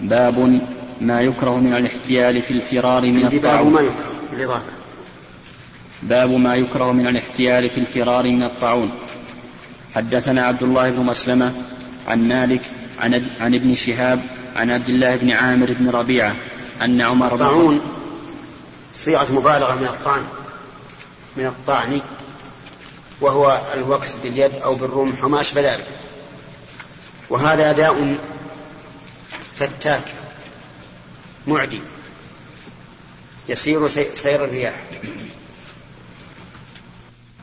باب 0.00 0.60
ما 1.00 1.20
يكره 1.20 1.56
من 1.56 1.74
الاحتيال 1.74 2.42
في 2.42 2.50
الفرار 2.50 3.02
من 3.02 3.26
الطاعون. 3.26 3.72
ما 3.72 3.80
يكره 3.80 4.12
بالإضافة 4.30 4.77
باب 6.02 6.30
ما 6.30 6.56
يكره 6.56 6.92
من 6.92 7.06
الاحتيال 7.06 7.70
في 7.70 7.80
الفرار 7.80 8.24
من 8.24 8.42
الطاعون. 8.42 8.92
حدثنا 9.94 10.44
عبد 10.44 10.62
الله 10.62 10.90
بن 10.90 11.00
مسلمة 11.00 11.52
عن 12.08 12.28
مالك 12.28 12.60
عن, 13.00 13.30
عن 13.40 13.54
ابن 13.54 13.74
شهاب 13.74 14.22
عن 14.56 14.70
عبد 14.70 14.88
الله 14.88 15.16
بن 15.16 15.30
عامر 15.30 15.72
بن 15.72 15.90
ربيعة 15.90 16.34
أن 16.82 17.00
عمر 17.00 17.34
الطاعون 17.34 17.80
صيغة 18.94 19.32
مبالغة 19.32 19.74
من 19.74 19.86
الطعن 19.86 20.24
من 21.36 21.46
الطعن 21.46 22.00
وهو 23.20 23.60
الوكس 23.74 24.16
باليد 24.22 24.54
أو 24.54 24.74
بالرمح 24.74 25.24
وما 25.24 25.40
أشبه 25.40 25.60
ذلك. 25.60 25.86
وهذا 27.30 27.72
داء 27.72 28.16
فتاك 29.56 30.04
معدي 31.46 31.80
يسير 33.48 33.88
سير 34.14 34.44
الرياح. 34.44 34.74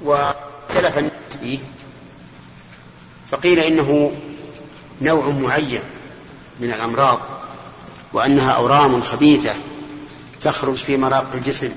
واختلف 0.02 0.98
الناس 0.98 1.12
فيه 1.40 1.60
فقيل 3.28 3.60
إنه 3.60 4.12
نوع 5.02 5.30
معين 5.30 5.84
من 6.60 6.72
الأمراض 6.72 7.20
وأنها 8.14 8.52
أورام 8.52 9.02
خبيثة 9.02 9.54
تخرج 10.42 10.76
في 10.76 10.98
مراق 10.98 11.32
الجسم 11.34 11.72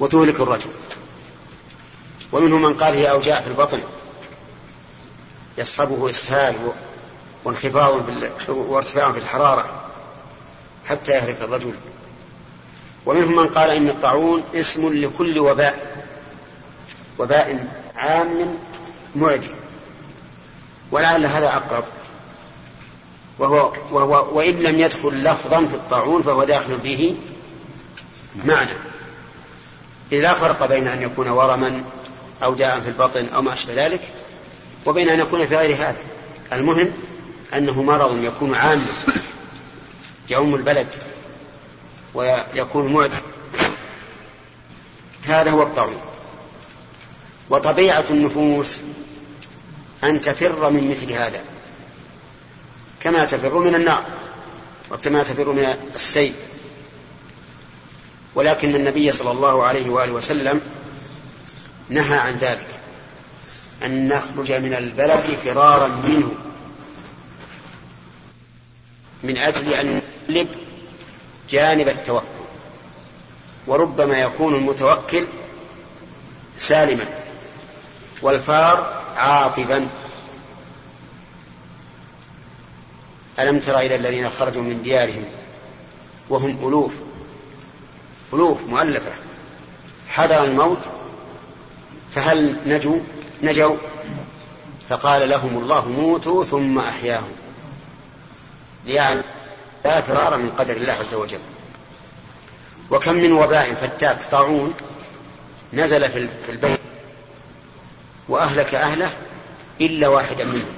وتهلك 0.00 0.40
الرجل. 0.40 0.70
ومنهم 2.32 2.62
من 2.62 2.74
قال 2.74 2.94
هي 2.94 3.10
أوجاع 3.10 3.40
في 3.40 3.46
البطن 3.46 3.80
يصحبه 5.58 6.10
إسهال 6.10 6.54
وانخفاض 7.44 8.04
وارتفاع 8.48 9.12
في 9.12 9.18
الحرارة 9.18 9.84
حتى 10.86 11.12
يهلك 11.12 11.36
الرجل. 11.40 11.74
ومنهم 13.06 13.36
من 13.36 13.48
قال 13.48 13.70
إن 13.70 13.88
الطاعون 13.88 14.42
اسم 14.54 14.92
لكل 14.92 15.38
وباء. 15.38 15.97
وباء 17.18 17.68
عام 17.96 18.58
معدي 19.16 19.48
ولعل 20.90 21.26
هذا 21.26 21.46
أقرب. 21.46 21.84
وهو, 23.38 23.72
وهو 23.90 24.38
وإن 24.38 24.54
لم 24.54 24.78
يدخل 24.78 25.24
لفظا 25.24 25.66
في 25.66 25.74
الطاعون 25.74 26.22
فهو 26.22 26.44
داخل 26.44 26.80
فيه 26.80 27.14
معنى. 28.44 28.72
إذ 30.12 30.20
لا 30.20 30.34
فرق 30.34 30.66
بين 30.66 30.88
أن 30.88 31.02
يكون 31.02 31.28
ورما 31.28 31.84
أو 32.42 32.54
داء 32.54 32.80
في 32.80 32.88
البطن 32.88 33.26
أو 33.34 33.42
ما 33.42 33.52
أشبه 33.52 33.86
ذلك 33.86 34.08
وبين 34.86 35.08
أن 35.08 35.20
يكون 35.20 35.46
في 35.46 35.56
غير 35.56 35.74
هذا. 35.76 36.04
المهم 36.52 36.92
أنه 37.54 37.82
مرض 37.82 38.24
يكون 38.24 38.54
عاما. 38.54 38.86
يعم 40.30 40.54
البلد 40.54 40.86
ويكون 42.14 42.92
معد 42.92 43.12
هذا 45.24 45.50
هو 45.50 45.62
الطاعون. 45.62 46.07
وطبيعة 47.50 48.04
النفوس 48.10 48.76
أن 50.04 50.20
تفر 50.20 50.70
من 50.70 50.90
مثل 50.90 51.12
هذا. 51.12 51.40
كما 53.00 53.24
تفر 53.24 53.58
من 53.58 53.74
النار 53.74 54.04
وكما 54.90 55.22
تفر 55.22 55.52
من 55.52 55.76
السيف 55.94 56.34
ولكن 58.34 58.74
النبي 58.74 59.12
صلى 59.12 59.30
الله 59.30 59.64
عليه 59.64 59.90
وآله 59.90 60.12
وسلم 60.12 60.60
نهى 61.88 62.18
عن 62.18 62.36
ذلك. 62.36 62.68
أن 63.84 64.08
نخرج 64.08 64.52
من 64.52 64.74
البلد 64.74 65.24
فرارا 65.44 65.86
منه. 65.86 66.34
من 69.22 69.38
أجل 69.38 69.74
أن 69.74 70.02
نقلب 70.28 70.48
جانب 71.50 71.88
التوكل. 71.88 72.26
وربما 73.66 74.18
يكون 74.18 74.54
المتوكل 74.54 75.26
سالما. 76.58 77.04
والفار 78.22 79.02
عاطبا 79.16 79.88
ألم 83.38 83.58
تر 83.58 83.78
إلى 83.78 83.94
الذين 83.94 84.30
خرجوا 84.30 84.62
من 84.62 84.82
ديارهم 84.82 85.24
وهم 86.28 86.68
ألوف؟ 86.68 86.94
ألوف 88.32 88.62
مؤلفة. 88.66 89.12
حذر 90.08 90.44
الموت؟ 90.44 90.88
فهل 92.10 92.56
نجوا؟ 92.66 93.00
نجوا. 93.42 93.76
فقال 94.88 95.28
لهم 95.28 95.58
الله 95.58 95.88
موتوا 95.88 96.44
ثم 96.44 96.78
أحياهم. 96.78 97.32
يعني 98.86 99.22
لا 99.84 100.00
فرار 100.00 100.36
من 100.36 100.50
قدر 100.50 100.76
الله 100.76 100.92
عز 100.92 101.14
وجل. 101.14 101.40
وكم 102.90 103.14
من 103.14 103.32
وباء 103.32 103.74
فتاك 103.74 104.22
طاعون 104.30 104.74
نزل 105.72 106.08
في 106.08 106.28
البيت. 106.48 106.87
وأهلك 108.28 108.74
أهله 108.74 109.10
إلا 109.80 110.08
واحدا 110.08 110.44
منهم 110.44 110.74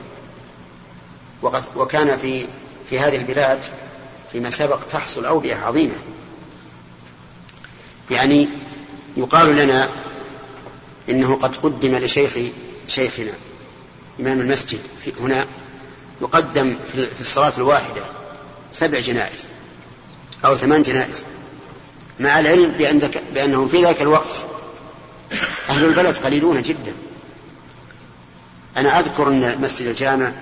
وقد 1.43 1.63
وكان 1.77 2.17
في 2.17 2.47
في 2.91 2.99
هذه 2.99 3.17
البلاد 3.17 3.59
فيما 4.33 4.51
سبق 4.51 4.79
تحصل 4.91 5.25
أوبئة 5.25 5.57
عظيمة 5.57 5.95
يعني 8.11 8.49
يقال 9.17 9.57
لنا 9.57 9.89
إنه 11.09 11.37
قد 11.37 11.57
قدم 11.57 11.97
لشيخ 11.97 12.39
شيخنا 12.89 13.33
إمام 14.21 14.41
المسجد 14.41 14.81
في 15.05 15.13
هنا 15.21 15.47
يقدم 16.21 16.77
في 16.93 17.21
الصلاة 17.21 17.53
الواحدة 17.59 18.03
سبع 18.73 19.01
جنائز 19.01 19.47
أو 20.45 20.55
ثمان 20.55 20.83
جنائز 20.83 21.25
مع 22.19 22.41
العلم 22.41 22.71
بأن. 22.71 23.11
بأنهم 23.35 23.69
في 23.69 23.83
ذاك 23.83 24.03
الوقت 24.03 24.47
أهل 25.69 25.85
البلد 25.85 26.17
قليلون 26.17 26.63
جدا 26.63 26.93
أنا 28.77 29.01
أذكر 29.01 29.29
أن 29.29 29.61
مسجد 29.61 29.87
الجامع 29.87 30.33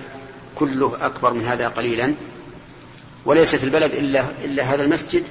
كله 0.55 0.97
أكبر 1.01 1.33
من 1.33 1.45
هذا 1.45 1.67
قليلا 1.67 2.13
وليس 3.25 3.55
في 3.55 3.63
البلد 3.63 3.93
إلا, 3.93 4.25
إلا 4.43 4.63
هذا 4.63 4.83
المسجد 4.83 5.23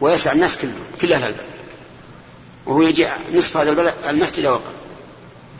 ويسع 0.00 0.32
الناس 0.32 0.58
كله 0.58 0.72
كل 1.00 1.12
أهل 1.12 1.24
البلد 1.24 1.46
وهو 2.66 2.82
يجي 2.82 3.06
نصف 3.34 3.56
هذا 3.56 3.70
البلد 3.70 3.94
المسجد 4.08 4.44
أو 4.44 4.54
أقل 4.54 4.72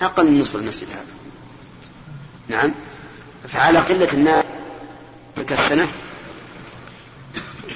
أقل 0.03 0.27
من 0.27 0.41
نصف 0.41 0.57
المسجد 0.57 0.89
هذا. 0.91 1.15
نعم. 2.49 2.73
فعلى 3.49 3.79
قلة 3.79 4.13
الناس 4.13 4.45
تلك 5.37 5.53
السنة 5.53 5.89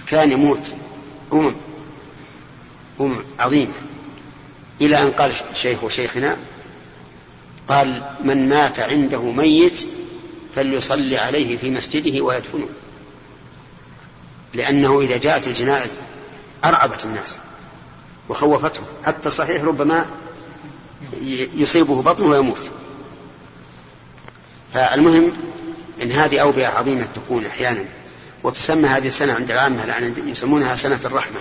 كان 0.06 0.32
يموت 0.32 0.74
أمم 1.32 1.54
أمم 3.00 3.24
عظيمة 3.38 3.72
إلى 4.80 5.02
أن 5.02 5.10
قال 5.10 5.32
شيخ 5.54 5.88
شيخنا 5.88 6.36
قال 7.68 8.10
من 8.20 8.48
مات 8.48 8.80
عنده 8.80 9.22
ميت 9.22 9.88
فليصلي 10.54 11.18
عليه 11.18 11.56
في 11.56 11.70
مسجده 11.70 12.20
ويدفنه. 12.20 12.68
لأنه 14.54 15.00
إذا 15.00 15.16
جاءت 15.16 15.46
الجنائز 15.46 15.90
أرعبت 16.64 17.04
الناس 17.04 17.38
وخوفتهم 18.28 18.84
حتى 19.04 19.28
الصحيح 19.28 19.64
ربما 19.64 20.06
يصيبه 21.54 22.02
بطنه 22.02 22.26
ويموت. 22.26 22.70
فالمهم 24.74 25.32
إن 26.02 26.10
هذه 26.10 26.38
أوبئة 26.38 26.66
عظيمة 26.66 27.04
تكون 27.14 27.46
أحيانا 27.46 27.84
وتسمى 28.42 28.88
هذه 28.88 29.08
السنة 29.08 29.34
عند 29.34 29.50
العامة 29.50 30.12
يسمونها 30.26 30.74
سنة 30.74 31.00
الرحمة. 31.04 31.40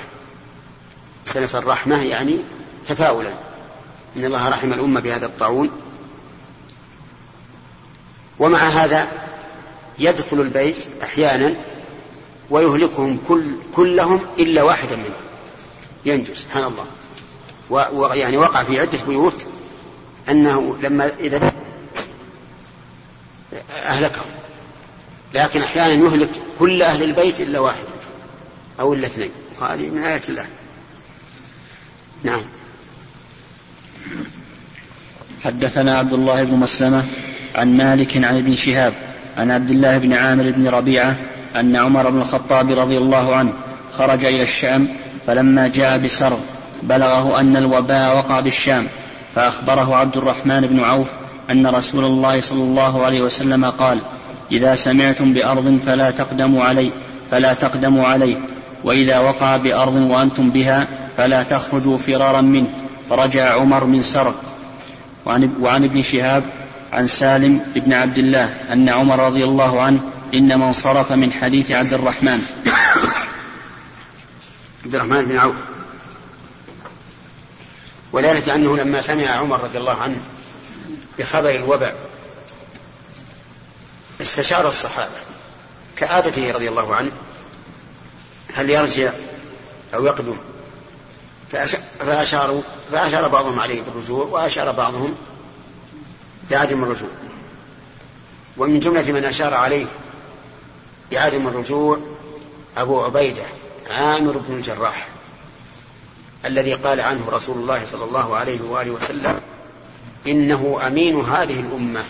سنة 1.25 1.49
الرحمة 1.53 2.03
يعني 2.03 2.37
تفاؤلا. 2.85 3.33
إن 4.17 4.25
الله 4.25 4.49
رحم 4.49 4.73
الأمة 4.73 4.99
بهذا 4.99 5.25
الطاعون. 5.25 5.84
ومع 8.39 8.59
هذا 8.59 9.07
يدخل 9.99 10.41
البيت 10.41 10.77
أحيانا 11.03 11.55
ويهلكهم 12.49 13.19
كل 13.27 13.55
كلهم 13.75 14.19
إلا 14.39 14.63
واحدا 14.63 14.95
منهم. 14.95 15.25
ينجو 16.05 16.35
سبحان 16.35 16.63
الله. 16.63 16.85
ويعني 17.69 18.37
وقع 18.37 18.63
في 18.63 18.79
عدة 18.79 18.97
بيوت 19.07 19.45
أنه 20.29 20.77
لما 20.81 21.11
إذا 21.19 21.51
أهلكهم. 23.85 24.31
لكن 25.33 25.61
أحيانا 25.61 25.93
يهلك 25.93 26.29
كل 26.59 26.83
أهل 26.83 27.03
البيت 27.03 27.41
إلا 27.41 27.59
واحد 27.59 27.85
أو 28.79 28.93
إلا 28.93 29.07
اثنين. 29.07 29.31
وهذه 29.61 29.89
من 29.89 30.03
آيات 30.03 30.29
الله. 30.29 30.47
نعم. 32.23 32.41
حدثنا 35.43 35.97
عبد 35.97 36.13
الله 36.13 36.43
بن 36.43 36.55
مسلمة. 36.57 37.03
عن 37.55 37.77
مالك 37.77 38.17
عن 38.17 38.37
ابن 38.37 38.55
شهاب 38.55 38.93
عن 39.37 39.51
عبد 39.51 39.69
الله 39.69 39.97
بن 39.97 40.13
عامر 40.13 40.51
بن 40.51 40.67
ربيعة 40.67 41.15
أن 41.55 41.75
عمر 41.75 42.09
بن 42.09 42.21
الخطاب 42.21 42.79
رضي 42.79 42.97
الله 42.97 43.35
عنه 43.35 43.53
خرج 43.91 44.25
إلى 44.25 44.43
الشام 44.43 44.87
فلما 45.27 45.67
جاء 45.67 45.97
بسرغ 45.97 46.37
بلغه 46.83 47.39
أن 47.39 47.57
الوباء 47.57 48.15
وقع 48.15 48.39
بالشام 48.39 48.87
فأخبره 49.35 49.95
عبد 49.95 50.17
الرحمن 50.17 50.61
بن 50.61 50.79
عوف 50.79 51.11
أن 51.51 51.67
رسول 51.67 52.05
الله 52.05 52.39
صلى 52.39 52.63
الله 52.63 53.05
عليه 53.05 53.21
وسلم 53.21 53.65
قال 53.65 53.99
إذا 54.51 54.75
سمعتم 54.75 55.33
بأرض 55.33 55.79
فلا 55.85 56.11
تقدموا 56.11 56.63
عليه 56.63 56.91
فلا 57.31 57.53
تقدموا 57.53 58.05
عليه 58.05 58.35
وإذا 58.83 59.19
وقع 59.19 59.57
بأرض 59.57 59.95
وأنتم 59.95 60.49
بها 60.49 60.87
فلا 61.17 61.43
تخرجوا 61.43 61.97
فرارا 61.97 62.41
منه 62.41 62.67
فرجع 63.09 63.53
عمر 63.53 63.85
من 63.85 64.01
سرغ 64.01 64.33
وعن, 65.25 65.53
وعن 65.61 65.83
ابن 65.83 66.01
شهاب 66.01 66.43
عن 66.95 67.07
سالم 67.07 67.61
بن 67.75 67.93
عبد 67.93 68.17
الله 68.17 68.55
أن 68.71 68.89
عمر 68.89 69.19
رضي 69.19 69.43
الله 69.43 69.81
عنه 69.81 69.99
إنما 70.33 70.65
انصرف 70.65 71.11
من 71.11 71.33
حديث 71.33 71.71
عبد 71.71 71.93
الرحمن. 71.93 72.41
عبد 74.85 74.95
الرحمن 74.95 75.25
بن 75.25 75.37
عوف. 75.37 75.55
وذلك 78.13 78.49
أنه 78.49 78.77
لما 78.77 79.01
سمع 79.01 79.27
عمر 79.27 79.63
رضي 79.63 79.77
الله 79.77 80.01
عنه 80.01 80.21
بخبر 81.19 81.49
الوباء 81.49 81.95
استشار 84.21 84.67
الصحابة 84.67 85.15
كعادته 85.97 86.51
رضي 86.51 86.69
الله 86.69 86.95
عنه 86.95 87.11
هل 88.53 88.69
يرجع 88.69 89.11
أو 89.93 90.05
يقدم؟ 90.05 90.39
فأشاروا 91.99 92.61
فأشار 92.91 93.27
بعضهم 93.27 93.59
عليه 93.59 93.81
بالرجوع 93.81 94.25
وأشار 94.25 94.71
بعضهم 94.71 95.15
بعدم 96.51 96.83
الرجوع. 96.83 97.09
ومن 98.57 98.79
جملة 98.79 99.11
من 99.11 99.23
أشار 99.23 99.53
عليه 99.53 99.85
بعدم 101.11 101.47
الرجوع 101.47 101.99
أبو 102.77 103.03
عبيدة 103.03 103.43
عامر 103.89 104.37
بن 104.37 104.55
الجراح 104.55 105.07
الذي 106.45 106.73
قال 106.73 106.99
عنه 106.99 107.29
رسول 107.29 107.57
الله 107.57 107.85
صلى 107.85 108.03
الله 108.03 108.35
عليه 108.35 108.61
وآله 108.61 108.91
وسلم 108.91 109.39
إنه 110.27 110.79
أمين 110.87 111.19
هذه 111.19 111.59
الأمة. 111.59 112.03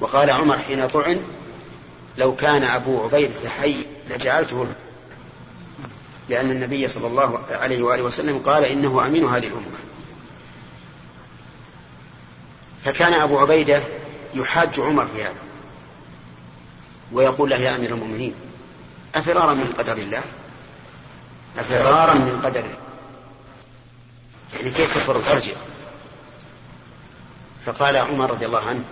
وقال 0.00 0.30
عمر 0.30 0.58
حين 0.58 0.88
طعن 0.88 1.20
لو 2.18 2.36
كان 2.36 2.62
أبو 2.62 3.04
عبيدة 3.04 3.50
حي 3.60 3.76
لجعلته 4.10 4.66
لأن 6.28 6.50
النبي 6.50 6.88
صلى 6.88 7.06
الله 7.06 7.38
عليه 7.50 7.82
وآله 7.82 8.02
وسلم 8.02 8.38
قال 8.38 8.64
إنه 8.64 9.06
أمين 9.06 9.24
هذه 9.24 9.46
الأمة. 9.46 9.78
فكان 12.84 13.12
أبو 13.14 13.38
عبيدة 13.38 13.82
يحاج 14.34 14.80
عمر 14.80 15.06
في 15.06 15.22
هذا 15.22 15.40
ويقول 17.12 17.50
له 17.50 17.56
يا 17.56 17.76
أمير 17.76 17.94
المؤمنين 17.94 18.34
أفرارا 19.14 19.54
من 19.54 19.74
قدر 19.78 19.96
الله؟ 19.96 20.22
أفرارا 21.58 22.14
من 22.14 22.40
قدر 22.44 22.60
الله. 22.60 22.78
يعني 24.56 24.70
كيف 24.70 24.94
تفر 24.94 25.20
ترجع 25.20 25.54
فقال 27.66 27.96
عمر 27.96 28.30
رضي 28.30 28.46
الله 28.46 28.68
عنه 28.68 28.84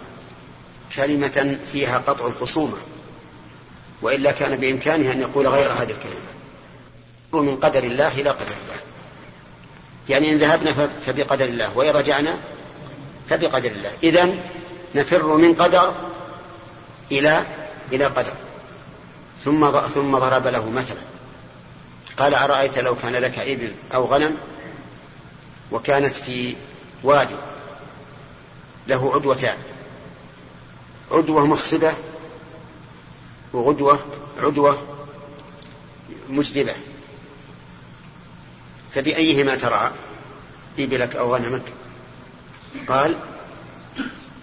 كلمة 0.96 1.58
فيها 1.72 1.98
قطع 1.98 2.26
الخصومة 2.26 2.76
وإلا 4.02 4.32
كان 4.32 4.56
بإمكانه 4.56 5.12
أن 5.12 5.20
يقول 5.20 5.46
غير 5.46 5.72
هذه 5.72 5.90
الكلمة. 5.90 6.26
من 7.32 7.56
قدر 7.56 7.84
الله 7.84 8.08
إلى 8.08 8.30
قدر 8.30 8.54
الله. 8.64 8.80
يعني 10.08 10.32
إن 10.32 10.38
ذهبنا 10.38 10.90
فبقدر 11.00 11.44
الله 11.44 11.76
وإن 11.76 11.90
رجعنا 11.90 12.40
فبقدر 13.28 13.70
الله. 13.70 13.92
إذا 14.02 14.34
نفر 14.94 15.36
من 15.36 15.54
قدر 15.54 15.94
إلى 17.12 17.46
إلى 17.92 18.04
قدر. 18.04 18.32
ثم 19.38 19.70
ثم 19.86 20.18
ضرب 20.18 20.46
له 20.46 20.70
مثلا. 20.70 21.00
قال 22.16 22.34
أرأيت 22.34 22.78
لو 22.78 22.94
كان 22.94 23.12
لك 23.12 23.38
إبل 23.38 23.74
أو 23.94 24.04
غنم 24.04 24.36
وكانت 25.72 26.14
في 26.14 26.56
وادي 27.02 27.36
له 28.86 29.14
عدوتان. 29.14 29.56
عدوة 31.10 31.46
مخصبة 31.46 31.92
وغدوة 33.52 34.00
عدوة 34.42 34.78
مجدبة. 36.28 36.74
فبأيهما 38.94 39.54
ترعى 39.54 39.90
إبلك 40.78 41.16
أو 41.16 41.34
غنمك؟ 41.34 41.62
قال 42.88 43.16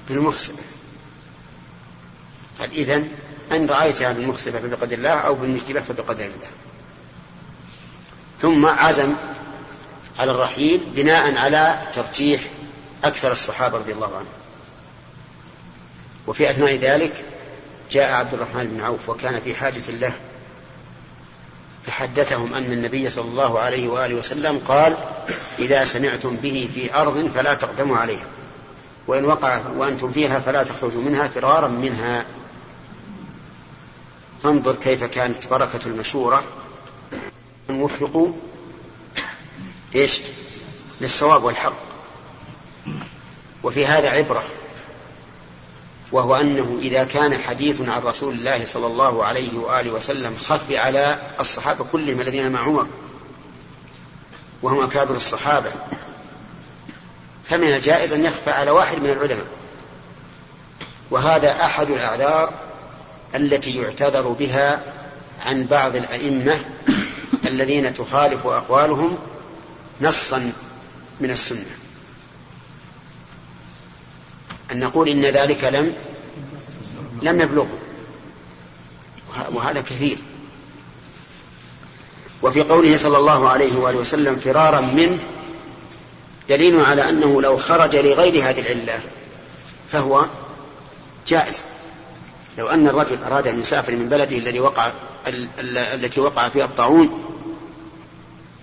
بالمخصبة 0.10 0.58
قال 2.60 2.72
إذن 2.72 3.10
أن 3.52 3.66
رأيتها 3.66 4.12
بالمخصبة 4.12 4.60
فبقدر 4.60 4.98
الله 4.98 5.10
أو 5.10 5.36
بالمجدبة 5.36 5.82
فبقدر 5.82 6.26
الله. 6.26 6.52
ثم 8.42 8.66
عزم 8.66 9.14
على 10.20 10.32
الرحيل 10.32 10.84
بناء 10.96 11.38
على 11.38 11.82
ترجيح 11.94 12.42
أكثر 13.04 13.32
الصحابة 13.32 13.78
رضي 13.78 13.94
الله 13.94 14.16
عنهم. 14.16 14.34
وفي 16.28 16.50
أثناء 16.50 16.76
ذلك 16.76 17.26
جاء 17.92 18.12
عبد 18.12 18.34
الرحمن 18.34 18.68
بن 18.68 18.82
عوف 18.82 19.10
وكان 19.10 19.42
في 19.42 19.56
حاجة 19.56 19.92
له 19.92 20.14
فحدثهم 21.86 22.54
أن 22.54 22.74
النبي 22.74 23.10
صلى 23.10 23.26
الله 23.26 23.60
عليه 23.60 23.88
وآله 23.88 24.16
وسلم 24.16 24.62
قال 24.68 24.98
إذا 25.60 25.84
سمعتم 25.84 26.36
به 26.36 26.70
في 26.76 26.96
أرض 26.96 27.28
فلا 27.28 27.54
تقدموا 27.54 27.98
عليها 27.98 28.26
وإن 29.08 29.26
وقع 29.26 29.62
وأنتم 29.78 30.12
فيها 30.12 30.40
فلا 30.40 30.64
تخرجوا 30.64 31.02
منها 31.02 31.28
فرارا 31.28 31.68
منها. 31.68 32.26
فانظر 34.44 34.76
كيف 34.76 35.04
كانت 35.04 35.48
بركة 35.48 35.80
المشورة. 35.86 36.44
أن 37.70 37.82
وفقوا 37.82 38.34
إيش؟ 39.96 40.22
للصواب 41.02 41.44
والحق. 41.44 41.74
وفي 43.64 43.86
هذا 43.86 44.10
عبرة. 44.10 44.44
وهو 46.14 46.36
أنه 46.36 46.78
إذا 46.82 47.04
كان 47.04 47.34
حديث 47.34 47.82
عن 47.82 48.02
رسول 48.02 48.34
الله 48.34 48.66
صلى 48.66 48.88
الله 48.88 49.26
عليه 49.26 49.58
وآله 49.58 49.92
وسلم 49.92 50.36
خفي 50.38 50.78
على 50.78 51.22
الصحابة 51.40 51.86
كلهم 51.92 52.22
الذين 52.22 52.52
مع 52.52 52.60
عمر 52.60 52.88
وهم 54.62 54.80
أكابر 54.84 55.16
الصحابة 55.16 55.72
فمن 57.44 57.68
الجائز 57.68 58.14
أن 58.14 58.26
يخفى 58.26 58.52
على 58.52 58.72
واحد 58.72 59.00
من 59.00 59.10
العلماء. 59.10 59.48
وهذا 61.12 61.52
أحد 61.66 61.90
الأعذار 61.90 62.54
التي 63.36 63.78
يعتذر 63.78 64.28
بها 64.28 64.84
عن 65.46 65.66
بعض 65.66 65.96
الأئمة 65.96 66.66
الذين 67.46 67.94
تخالف 67.94 68.48
أقوالهم 68.48 69.18
نصا 70.02 70.52
من 71.20 71.32
السنة. 71.32 71.83
أن 74.72 74.80
نقول 74.80 75.10
إن 75.10 75.26
ذلك 75.26 75.64
لم 75.64 75.94
لم 77.22 77.42
يبلغه. 77.42 77.80
وهذا 79.52 79.82
كثير. 79.82 80.18
وفي 82.42 82.62
قوله 82.62 82.98
صلى 82.98 83.18
الله 83.18 83.50
عليه 83.50 83.78
وآله 83.78 83.98
وسلم 83.98 84.36
فرارا 84.36 84.82
منه 84.82 85.20
دليل 86.50 86.80
على 86.80 87.10
أنه 87.10 87.42
لو 87.42 87.58
خرج 87.58 87.96
لغير 87.96 88.50
هذه 88.50 88.60
العلة 88.60 89.00
فهو 89.92 90.26
جائز. 91.28 91.64
لو 92.58 92.68
أن 92.68 92.88
الرجل 92.88 93.24
أراد 93.24 93.48
أن 93.48 93.60
يسافر 93.60 93.96
من 93.96 94.10
بلده 94.10 94.38
الذي 94.38 94.60
وقع 94.60 94.92
التي 95.28 96.22
وقع 96.22 96.50
فيها 96.50 96.66
الطاعون 96.66 97.24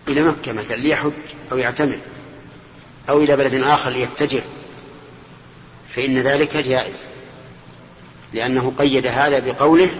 إلى 0.09 0.23
مكة 0.23 0.53
مثلا 0.53 0.77
ليحج 0.77 1.13
أو 1.53 1.59
يعتمر 1.59 1.99
أو 3.09 3.19
إلى 3.19 3.37
بلد 3.37 3.55
آخر 3.55 3.91
ليتجر. 3.91 4.43
فإن 5.95 6.19
ذلك 6.19 6.57
جائز. 6.57 6.97
لأنه 8.33 8.73
قيد 8.79 9.07
هذا 9.07 9.39
بقوله 9.39 9.91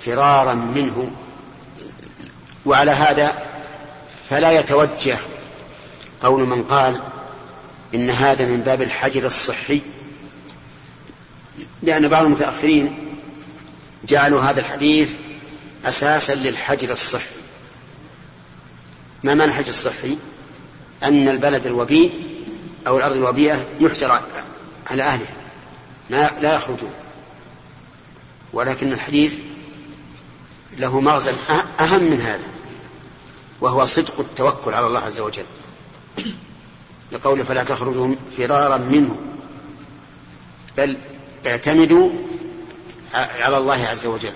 فرارا 0.00 0.54
منه 0.54 1.10
وعلى 2.66 2.90
هذا 2.90 3.42
فلا 4.30 4.52
يتوجه 4.52 5.18
قول 6.20 6.46
من 6.46 6.62
قال 6.62 7.02
إن 7.94 8.10
هذا 8.10 8.44
من 8.44 8.60
باب 8.60 8.82
الحجر 8.82 9.26
الصحي 9.26 9.80
لأن 11.82 12.08
بعض 12.08 12.24
المتأخرين 12.24 13.08
جعلوا 14.08 14.42
هذا 14.42 14.60
الحديث 14.60 15.14
أساسا 15.84 16.34
للحجر 16.34 16.92
الصحي. 16.92 17.34
ما 19.22 19.34
معنى 19.34 19.50
الحجر 19.50 19.68
الصحي؟ 19.68 20.16
أن 21.02 21.28
البلد 21.28 21.66
الوبيء 21.66 22.12
أو 22.86 22.96
الأرض 22.96 23.16
الوبيئة 23.16 23.66
يحجر 23.80 24.12
على 24.90 25.02
أهلها. 25.02 25.36
لا 26.40 26.54
يخرجون. 26.54 26.92
ولكن 28.52 28.92
الحديث 28.92 29.38
له 30.76 31.00
مغزى 31.00 31.32
أهم 31.80 32.02
من 32.02 32.20
هذا 32.20 32.46
وهو 33.60 33.86
صدق 33.86 34.20
التوكل 34.20 34.74
على 34.74 34.86
الله 34.86 35.00
عز 35.00 35.20
وجل. 35.20 35.44
لقوله 37.12 37.44
فلا 37.44 37.64
تخرجوا 37.64 38.14
فرارا 38.36 38.76
منه 38.76 39.18
بل 40.76 40.96
اعتمدوا 41.46 42.10
على 43.14 43.56
الله 43.56 43.86
عز 43.86 44.06
وجل 44.06 44.32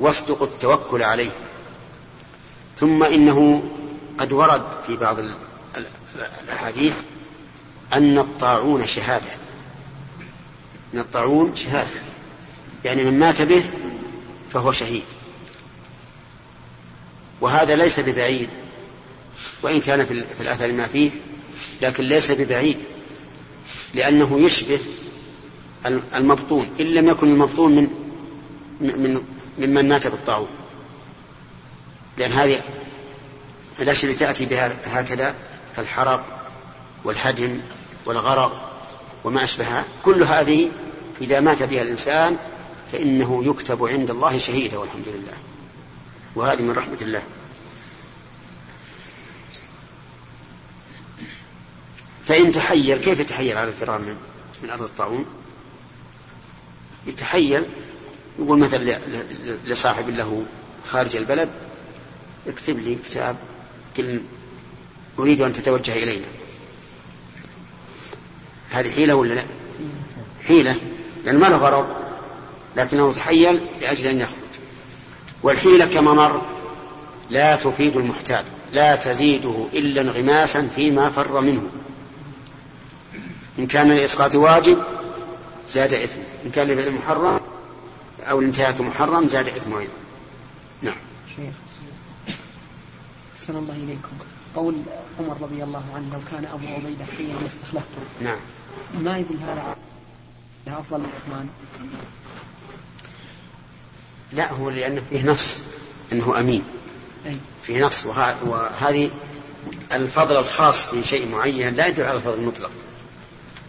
واصدقوا 0.00 0.46
التوكل 0.46 1.02
عليه. 1.02 1.30
ثم 2.76 3.02
إنه 3.02 3.62
قد 4.18 4.32
ورد 4.32 4.66
في 4.86 4.96
بعض 4.96 5.16
الأحاديث 6.44 6.94
أن 7.92 8.18
الطاعون 8.18 8.86
شهادة. 8.86 9.45
أن 10.94 10.98
الطاعون 10.98 11.56
شهادة 11.56 12.00
يعني 12.84 13.04
من 13.04 13.18
مات 13.18 13.42
به 13.42 13.64
فهو 14.52 14.72
شهيد. 14.72 15.02
وهذا 17.40 17.76
ليس 17.76 18.00
ببعيد 18.00 18.48
وإن 19.62 19.80
كان 19.80 20.04
في 20.04 20.40
الأثر 20.40 20.72
ما 20.72 20.86
فيه 20.86 21.10
لكن 21.82 22.04
ليس 22.04 22.30
ببعيد 22.30 22.76
لأنه 23.94 24.40
يشبه 24.40 24.78
المبطون 26.14 26.68
إن 26.80 26.86
لم 26.86 27.08
يكن 27.08 27.26
المبطون 27.26 27.74
من 27.74 27.88
من 28.80 29.22
ممن 29.58 29.88
مات 29.88 30.06
بالطاعون. 30.06 30.48
لأن 32.18 32.32
هذه 32.32 32.60
الأشياء 33.80 34.12
تأتي 34.12 34.46
بها 34.46 34.76
هكذا 34.84 35.34
كالحرق 35.76 36.48
والهدم 37.04 37.60
والغرق 38.06 38.75
وما 39.26 39.44
أشبهها 39.44 39.84
كل 40.02 40.22
هذه 40.22 40.70
إذا 41.20 41.40
مات 41.40 41.62
بها 41.62 41.82
الإنسان 41.82 42.36
فإنه 42.92 43.44
يكتب 43.44 43.84
عند 43.84 44.10
الله 44.10 44.38
شهيدا 44.38 44.78
والحمد 44.78 45.08
لله. 45.08 45.36
وهذه 46.34 46.62
من 46.62 46.70
رحمة 46.70 46.98
الله. 47.00 47.22
فإن 52.24 52.52
تحير 52.52 52.98
كيف 52.98 53.20
يتحير 53.20 53.58
على 53.58 53.68
الفرار 53.68 53.98
من 53.98 54.16
من 54.62 54.70
أرض 54.70 54.82
الطاعون؟ 54.82 55.26
يتحيل 57.06 57.64
يقول 58.38 58.58
مثلا 58.58 58.98
لصاحب 59.64 60.08
له 60.08 60.46
خارج 60.84 61.16
البلد 61.16 61.48
اكتب 62.46 62.78
لي 62.78 62.94
كتاب 62.94 63.36
أريد 65.18 65.40
أن 65.40 65.52
تتوجه 65.52 65.92
إلينا. 65.92 66.26
هذه 68.76 68.90
حيلة 68.90 69.14
ولا 69.14 69.34
لا؟ 69.34 69.44
حيلة 70.46 70.76
لأن 71.24 71.40
ما 71.40 71.46
له 71.46 71.56
غرض 71.56 71.86
لكنه 72.76 73.12
تحيل 73.12 73.60
لأجل 73.80 74.06
أن 74.06 74.20
يخرج. 74.20 74.36
والحيلة 75.42 75.86
كما 75.86 76.12
مر 76.14 76.42
لا 77.30 77.56
تفيد 77.56 77.96
المحتال 77.96 78.44
لا 78.72 78.96
تزيده 78.96 79.66
إلا 79.72 80.00
انغماسا 80.00 80.68
فيما 80.76 81.10
فر 81.10 81.40
منه. 81.40 81.70
إن 83.58 83.66
كان 83.66 83.92
الإسقاط 83.92 84.34
واجب 84.34 84.78
زاد 85.68 85.94
إثم. 85.94 86.20
إن 86.46 86.50
كان 86.50 86.68
لفعل 86.68 86.94
محرم 86.94 87.40
أو 88.30 88.40
الانتهاك 88.40 88.80
محرم 88.80 89.26
زاد 89.26 89.48
إثم 89.48 89.72
أيضا. 89.76 89.92
نعم. 90.82 90.96
شيخ 91.36 91.54
أحسن 93.36 93.56
الله 93.56 93.74
إليكم. 93.74 94.16
قول 94.56 94.74
عمر 95.20 95.36
رضي 95.40 95.64
الله 95.64 95.82
عنه 95.94 96.06
لو 96.12 96.20
كان 96.30 96.44
أبو 96.52 96.66
عبيدة 96.66 97.04
حيا 97.16 97.34
لاستخلفته. 97.42 98.02
نعم. 98.20 98.38
ما 99.00 99.18
يدل 99.18 99.36
هذا 99.42 99.76
أفضل 100.68 100.98
من 100.98 101.10
عثمان. 101.16 101.48
لا 104.32 104.52
هو 104.52 104.70
لأنه 104.70 105.02
فيه 105.10 105.26
نص 105.30 105.58
أنه 106.12 106.40
أمين. 106.40 106.62
أي. 107.26 107.36
فيه 107.62 107.84
نص. 107.84 108.06
وهذه 108.42 109.10
الفضل 109.92 110.36
الخاص 110.36 110.86
في 110.86 111.04
شيء 111.04 111.28
معين 111.28 111.74
لا 111.74 111.86
يدل 111.86 112.02
على 112.02 112.16
الفضل 112.16 112.34
المطلق. 112.34 112.70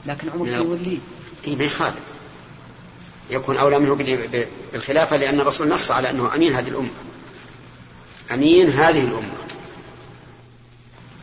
لكن 0.06 0.30
عمر 0.30 0.48
سيوليه 0.48 0.98
اي 1.48 1.56
ما 1.56 1.64
يخالف. 1.64 2.00
يكون 3.30 3.58
أولى 3.58 3.80
منه 3.80 3.96
بالخلافة 4.74 5.18
لأن 5.18 5.40
الرسول 5.40 5.70
نص 5.70 5.92
على 5.92 6.10
أنه 6.10 6.36
أمين 6.36 6.54
هذه 6.54 6.68
الأمة. 6.70 6.90
أمين 8.34 8.70
هذه 8.70 9.04
الأمة. 9.04 9.34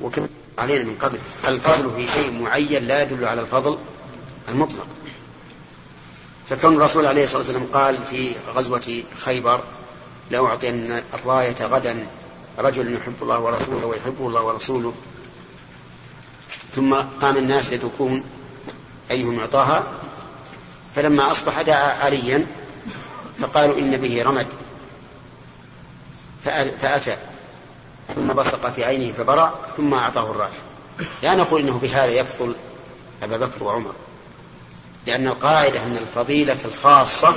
وكما 0.01 0.29
علينا 0.59 0.85
من 0.85 0.97
قبل. 0.97 1.19
الفضل 1.49 1.91
في 1.97 2.13
شيء 2.13 2.43
معين 2.43 2.85
لا 2.85 3.03
يدل 3.03 3.25
على 3.25 3.41
الفضل 3.41 3.79
المطلق. 4.49 4.87
فكون 6.49 6.77
الرسول 6.77 7.07
عليه 7.07 7.25
الصلاة 7.25 7.39
والسلام 7.39 7.67
قال 7.73 8.05
في 8.05 8.33
غزوة 8.55 9.03
خيبر 9.19 9.61
لاعطين 10.31 11.01
الراية 11.15 11.67
غدا 11.67 12.07
رجل 12.59 12.95
يحب 12.95 13.15
الله 13.23 13.41
ورسوله 13.41 13.87
ويحبه 13.87 14.29
الله 14.29 14.43
ورسوله. 14.43 14.95
ثم 16.75 16.95
قام 16.95 17.37
الناس 17.37 17.73
يدركون 17.73 18.25
أيهم 19.11 19.39
يعطاها 19.39 19.85
فلما 20.95 21.31
أصبح 21.31 21.63
دعا 21.63 22.05
عليا 22.05 22.47
فقالوا 23.41 23.79
إن 23.79 23.97
به 23.97 24.23
رمد 24.23 24.47
فأتى. 26.45 27.17
ثم 28.15 28.27
بصق 28.27 28.71
في 28.71 28.85
عينه 28.85 29.13
فبرأ 29.13 29.67
ثم 29.77 29.95
أعطاه 29.95 30.31
الراية 30.31 30.51
لا 31.23 31.35
نقول 31.35 31.61
إنه 31.61 31.79
بهذا 31.79 32.13
يفضل 32.13 32.55
أبا 33.23 33.37
بكر 33.37 33.65
وعمر. 33.65 33.95
لأن 35.07 35.27
القاعدة 35.27 35.85
أن 35.85 35.97
الفضيلة 35.97 36.57
الخاصة 36.65 37.37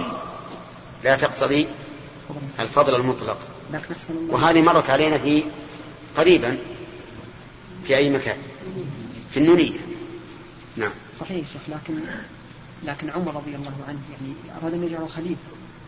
لا 1.03 1.15
تقتضي 1.15 1.67
الفضل 2.59 2.95
المطلق. 2.95 3.37
وهذه 4.29 4.61
مرت 4.61 4.89
علينا 4.89 5.17
في 5.17 5.43
قريبا 6.17 6.57
في 7.83 7.97
أي 7.97 8.09
مكان؟ 8.09 8.37
في 9.29 9.37
النونية. 9.37 9.79
نعم. 10.75 10.91
صحيح 11.19 11.47
شيخ 11.53 11.61
لكن 11.67 11.93
لكن 12.83 13.09
عمر 13.09 13.35
رضي 13.35 13.55
الله 13.55 13.73
عنه 13.87 13.99
يعني 14.11 14.33
أراد 14.61 14.73
أن 14.73 14.83
يجعله 14.83 15.07
خليفة. 15.07 15.41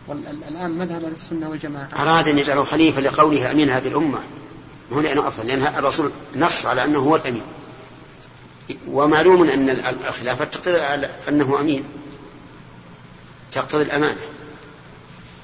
والآن 0.08 0.70
مذهب 0.70 1.04
السنة 1.04 1.48
والجماعة. 1.50 1.88
أراد 1.96 2.28
أن 2.28 2.38
يجعله 2.38 2.64
خليفة 2.64 3.00
لقوله 3.00 3.50
أمين 3.50 3.70
هذه 3.70 3.88
الأمة. 3.88 4.20
هو 4.92 5.00
لأنه 5.00 5.28
أفضل 5.28 5.46
لأن 5.46 5.66
الرسول 5.66 6.12
نص 6.36 6.66
على 6.66 6.84
أنه 6.84 6.98
هو 6.98 7.16
الأمين. 7.16 7.42
ومعلوم 8.88 9.50
أن 9.50 9.70
الخلافة 10.08 10.44
تقتضي 10.44 10.78
أنه 11.28 11.60
أمين 11.60 11.84
تقتضي 13.52 13.82
الأمانة. 13.82 14.20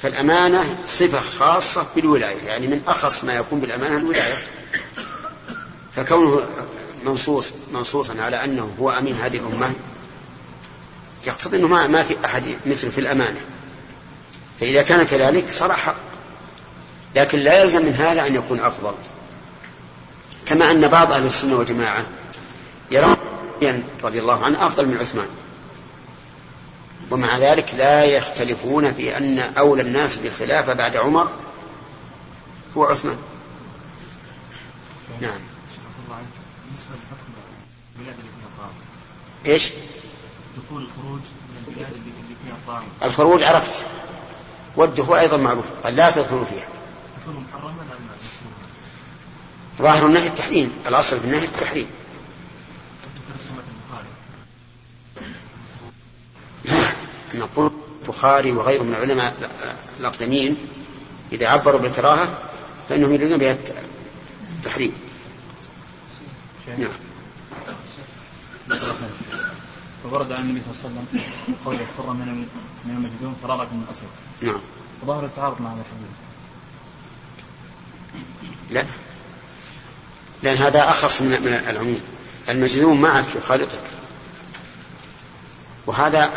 فالأمانة 0.03 0.79
صفة 0.87 1.21
خاصة 1.21 1.87
بالولاية 1.97 2.43
يعني 2.47 2.67
من 2.67 2.83
أخص 2.87 3.25
ما 3.25 3.35
يكون 3.35 3.61
بالأمانة 3.61 3.97
الولاية. 3.97 4.47
فكونه 5.93 6.49
منصوص 7.05 7.53
منصوصا 7.73 8.23
على 8.23 8.45
أنه 8.45 8.75
هو 8.81 8.91
أمين 8.91 9.15
هذه 9.15 9.37
الأمة 9.37 9.73
يقتضي 11.27 11.57
أنه 11.57 11.69
ما, 11.69 11.87
ما 11.87 12.03
في 12.03 12.17
أحد 12.25 12.45
مثل 12.67 12.91
في 12.91 12.99
الأمانة. 12.99 13.41
فإذا 14.61 14.83
كان 14.83 15.07
كذلك 15.07 15.53
صار 15.53 15.77
لكن 17.17 17.39
لا 17.39 17.63
يلزم 17.63 17.85
من 17.85 17.93
هذا 17.93 18.27
أن 18.27 18.35
يكون 18.35 18.61
أفضل. 18.61 18.95
كما 20.47 20.71
أن 20.71 20.89
بعض 20.89 21.13
أهل 21.13 21.27
السنة 21.27 21.57
والجماعة 21.57 22.07
يرون 22.91 23.17
رضي 24.03 24.19
الله 24.19 24.45
عنه 24.45 24.67
أفضل 24.67 24.87
من 24.87 24.97
عثمان. 24.97 25.29
ومع 27.11 27.39
ذلك 27.39 27.75
لا 27.75 28.05
يختلفون 28.05 28.93
في 28.93 29.17
أن 29.17 29.39
أولى 29.39 29.83
الناس 29.83 30.19
بالخلافة 30.19 30.73
بعد 30.73 30.97
عمر 30.97 31.31
هو 32.77 32.85
عثمان. 32.85 33.19
نعم. 35.21 35.41
إيش؟ 39.47 39.73
دخول 40.57 40.83
الخروج 40.83 41.21
من 41.21 41.65
البلاد 41.69 41.93
اللي 41.93 42.37
فيها 42.45 42.55
الطاعون 42.55 42.89
الخروج 43.03 43.43
عرفت. 43.43 43.85
والدخول 44.77 45.19
أيضا 45.19 45.37
معروف. 45.37 45.65
قال 45.85 45.97
لا 45.97 46.11
تدخلوا 46.11 46.45
فيها. 46.45 46.69
محرما 47.27 47.85
ظاهر 49.79 50.07
النهي 50.07 50.27
التحريم 50.27 50.73
الأصل 50.87 51.21
في 51.21 51.25
النهي 51.25 51.45
التحريم. 51.45 51.87
نقول 57.35 57.71
البخاري 58.03 58.53
وغيره 58.53 58.83
من 58.83 58.95
العلماء 58.95 59.51
الأقدمين 60.01 60.57
إذا 61.33 61.49
عبروا 61.49 61.81
بالكراهة 61.81 62.39
فإنهم 62.89 63.15
يريدون 63.15 63.39
بها 63.39 63.57
التحريم. 64.57 64.93
نعم. 66.79 66.89
فورد 70.03 70.33
عن 70.33 70.43
النبي 70.43 70.61
صلى 70.61 70.91
الله 70.91 71.01
عليه 71.13 71.21
وسلم 71.21 71.55
قول 71.65 71.79
فر 71.99 72.13
من 72.13 72.49
من 72.85 72.91
المجدون 72.91 73.37
فرارة 73.43 73.69
من 73.73 73.85
الأسد. 73.89 74.07
نعم. 74.43 74.61
وظاهر 75.03 75.25
التعارض 75.25 75.63
مع 75.63 75.73
هذا 75.73 75.81
الحديث. 75.81 76.09
لا. 78.71 79.06
لأن 80.43 80.57
هذا 80.57 80.91
أخص 80.91 81.23
من 81.23 81.29
من 81.29 81.63
العموم. 81.71 82.01
المجنون 82.49 83.01
معك 83.01 83.25
يخالطك 83.37 83.81
وهذا 85.87 86.31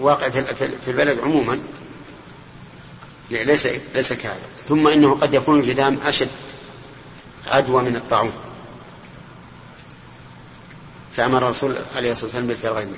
واقع 0.00 0.28
في 0.28 0.88
البلد 0.88 1.18
عموما. 1.18 1.58
ليس 3.30 3.68
ليس 3.94 4.12
كهذا. 4.12 4.46
ثم 4.68 4.88
إنه 4.88 5.14
قد 5.14 5.34
يكون 5.34 5.58
الجذام 5.58 5.98
أشد 6.06 6.28
عدوى 7.46 7.82
من 7.82 7.96
الطاعون. 7.96 8.32
فأمر 11.12 11.38
الرسول 11.38 11.76
عليه 11.96 12.12
الصلاة 12.12 12.24
والسلام 12.24 12.46
بالفرار 12.46 12.86
منه. 12.86 12.96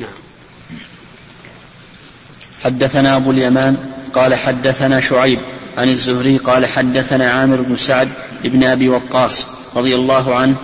نعم. 0.00 0.10
حدثنا 2.64 3.16
أبو 3.16 3.30
اليمان 3.30 3.92
قال 4.14 4.34
حدثنا 4.34 5.00
شعيب 5.00 5.40
عن 5.78 5.88
الزهري 5.88 6.36
قال 6.36 6.66
حدثنا 6.66 7.30
عامر 7.30 7.60
بن 7.60 7.76
سعد 7.76 8.08
بن 8.44 8.64
أبي 8.64 8.88
وقاص 8.88 9.46
رضي 9.76 9.94
الله 9.94 10.34
عنه 10.34 10.54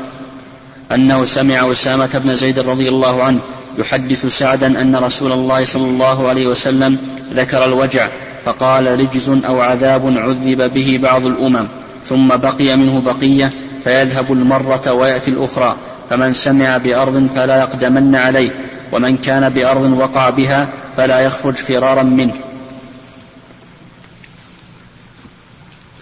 أنه 0.93 1.25
سمع 1.25 1.73
أسامة 1.73 2.21
بن 2.25 2.35
زيد 2.35 2.59
رضي 2.59 2.89
الله 2.89 3.23
عنه 3.23 3.41
يحدث 3.79 4.27
سعدا 4.27 4.81
أن 4.81 4.97
رسول 4.97 5.33
الله 5.33 5.65
صلى 5.65 5.85
الله 5.85 6.29
عليه 6.29 6.47
وسلم 6.47 6.99
ذكر 7.33 7.65
الوجع 7.65 8.09
فقال 8.45 9.01
رجز 9.01 9.29
أو 9.29 9.61
عذاب 9.61 10.17
عذب 10.17 10.75
به 10.75 10.99
بعض 11.03 11.27
الأمم 11.27 11.69
ثم 12.05 12.29
بقي 12.29 12.77
منه 12.77 13.01
بقية 13.01 13.51
فيذهب 13.85 14.33
المرة 14.33 14.93
ويأتي 14.93 15.31
الأخرى 15.31 15.77
فمن 16.11 16.33
سمع 16.33 16.77
بأرض 16.77 17.27
فلا 17.35 17.59
يقدمن 17.61 18.15
عليه 18.15 18.51
ومن 18.93 19.17
كان 19.17 19.49
بأرض 19.49 19.93
وقع 19.93 20.31
بها 20.31 20.69
فلا 20.97 21.21
يخرج 21.21 21.55
فرارا 21.55 22.03
منه 22.03 22.35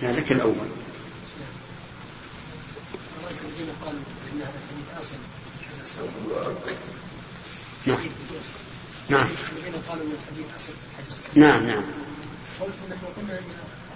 ذلك 0.03 0.33
الأول 0.33 0.75
نعم 7.87 7.99
نعم 9.09 9.27
قالوا 9.89 10.05
من 10.05 10.17
الحديث 10.23 10.47
اصل 10.57 10.73
حجر 10.99 11.41
نعم 11.41 11.67
نعم 11.67 11.83
قلت 12.61 12.79
نحن 12.91 13.05
قلنا 13.17 13.39
ان 13.39 13.45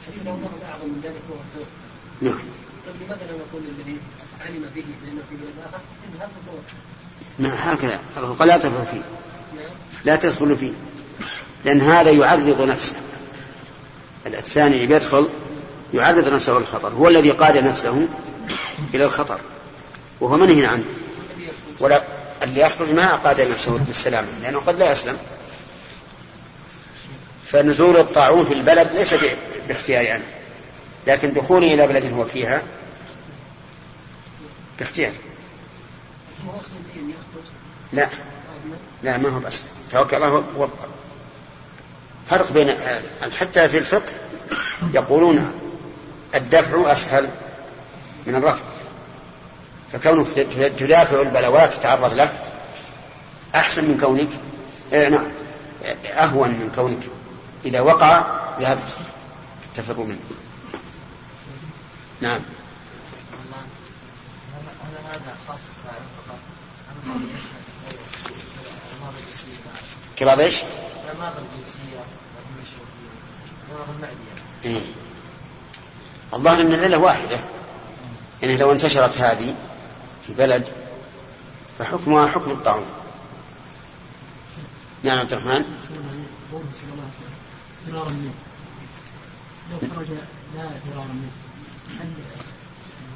الحديث 0.01 0.27
له 0.27 0.39
لفظ 0.45 0.63
اعظم 0.63 0.89
من 0.89 1.01
ذلك 1.05 1.23
وهو 1.29 1.41
التوكل 1.41 1.71
نعم 2.21 2.39
طيب 2.87 2.95
لماذا 3.03 3.27
لا 3.27 3.39
نقول 3.39 3.63
الذي 3.79 3.97
علم 4.41 4.63
به 4.75 4.85
بانه 5.03 5.23
في 5.31 5.37
بلاد 5.37 5.55
اخر 5.65 5.83
اذهب 6.15 6.31
وتوكل 6.39 6.79
نعم 7.39 7.53
هكذا 7.53 8.01
قال 8.39 8.49
لا 8.49 8.59
تدخل 8.59 8.87
فيه 8.87 9.03
نعم. 9.57 9.73
لا 10.05 10.08
تدخل 10.19 10.57
فيه 10.57 10.73
لأن 11.65 11.81
هذا 11.81 12.11
يعرض 12.11 12.63
نفسه. 12.63 12.95
الثاني 14.27 14.75
اللي 14.75 14.87
بيدخل 14.87 15.29
يعرض 15.95 16.29
نفسه 16.29 16.53
للخطر 16.53 16.89
هو 16.89 17.09
الذي 17.09 17.31
قاد 17.31 17.57
نفسه 17.57 18.09
إلى 18.95 19.05
الخطر 19.05 19.41
وهو 20.21 20.37
منهي 20.37 20.67
عنه. 20.67 20.85
ولا 21.81 22.03
اللي 22.43 22.61
يخرج 22.61 22.93
ما 22.93 23.15
أقاد 23.15 23.41
نفسه 23.41 23.79
بالسلامة 23.79 24.29
لأنه 24.43 24.59
قد 24.59 24.79
لا 24.79 24.93
يسلم. 24.93 25.17
فنزول 27.47 27.97
الطاعون 27.97 28.45
في 28.45 28.55
البلد 28.55 28.93
ليس 28.95 29.15
باختياري 29.69 30.15
أنا 30.15 30.25
لكن 31.07 31.33
دخولي 31.33 31.75
إلى 31.75 31.87
بلد 31.87 32.13
هو 32.13 32.25
فيها 32.25 32.63
باختيار 34.79 35.13
لا. 37.93 38.09
لا 39.03 39.19
ما 39.19 39.29
هو 39.29 39.41
بس 39.41 39.63
توكل 39.91 40.17
الله 40.17 40.45
هو 40.57 40.69
فرق 42.31 42.53
بين 42.53 42.77
حتى 43.39 43.69
في 43.69 43.79
الفقه 43.79 44.13
يقولون 44.95 45.53
الدفع 46.35 46.93
أسهل 46.93 47.29
من 48.27 48.35
الرفع. 48.35 48.65
فكونك 49.93 50.29
تدافع 50.79 51.21
البلوات 51.21 51.75
تتعرض 51.75 52.15
له 52.15 52.33
أحسن 53.55 53.85
من 53.85 53.99
كونك. 53.99 54.29
إيه 54.93 55.09
نعم. 55.09 55.29
أهون 56.07 56.49
من 56.49 56.73
كونك. 56.75 57.03
إذا 57.65 57.81
وقع 57.81 58.25
ذهبت 58.61 58.99
تفر 59.75 60.01
منه. 60.01 60.19
نعم. 62.21 62.41
كبعض 70.17 70.41
إيش؟ 70.41 70.63
الامراض 71.05 71.33
الجنسيه 71.37 72.05
الامراض 73.69 73.89
المعديه 73.97 74.17
إيه. 74.65 74.81
الظاهر 76.35 76.61
إن 76.61 76.73
العلة 76.73 76.99
واحدة. 76.99 77.39
يعني 78.43 78.57
لو 78.57 78.73
انتشرت 78.73 79.19
هذه 79.19 79.55
في 80.27 80.35
بلد 80.35 80.69
فحكمها 81.79 82.29
حكم 82.29 82.51
الطاعون 82.51 82.87
نعم 85.03 85.19
عبد 85.19 85.33
الرحمن. 85.33 85.65
فرارا 87.87 88.09
منه 88.11 88.33
لو 89.71 89.79
خرج 89.79 90.07
لا 90.57 90.71
فرارا 90.93 91.07
منه. 91.07 91.31
هل 92.01 92.11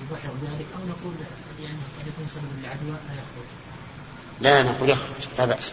يبحر 0.03 0.31
ذلك 0.43 0.67
أو 0.79 0.87
نقول 0.89 1.15
لأنه 1.61 1.79
قد 2.01 2.07
يكون 2.07 2.27
سبب 2.27 2.45
للعدوى 2.59 2.91
لا 3.09 3.15
يخرج. 3.15 3.49
لا 4.43 4.63
نقول 4.63 4.91
يخرج 4.91 5.29
لا 5.39 5.45
بأس. 5.45 5.73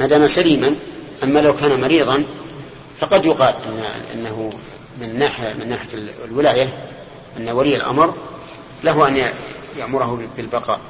ما 0.00 0.06
دام 0.06 0.26
سليما 0.26 0.74
أما 1.22 1.38
لو 1.38 1.56
كان 1.56 1.80
مريضا 1.80 2.24
فقد 3.00 3.26
يقال 3.26 3.54
إن 3.66 3.84
إنه 4.14 4.50
من 5.00 5.18
ناحيه 5.18 5.54
من 5.54 5.68
ناحية 5.68 5.88
الولاية 6.24 6.88
أن 7.36 7.48
ولي 7.48 7.76
الأمر 7.76 8.14
له 8.84 9.08
أن 9.08 9.32
يأمره 9.78 10.28
بالبقاء 10.36 10.80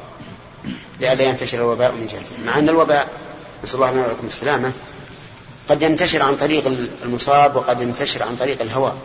لئلا 1.00 1.24
ينتشر 1.24 1.58
الوباء 1.58 1.92
من 1.92 2.06
جهته. 2.06 2.44
مع 2.44 2.58
أن 2.58 2.68
الوباء 2.68 3.08
نسأل 3.64 3.74
الله 3.74 3.90
لنا 3.90 4.06
ولكم 4.06 4.26
السلامة 4.26 4.72
قد 5.68 5.82
ينتشر 5.82 6.22
عن 6.22 6.36
طريق 6.36 6.66
المصاب 7.02 7.56
وقد 7.56 7.80
ينتشر 7.80 8.22
عن 8.22 8.36
طريق 8.36 8.62
الهواء. 8.62 8.96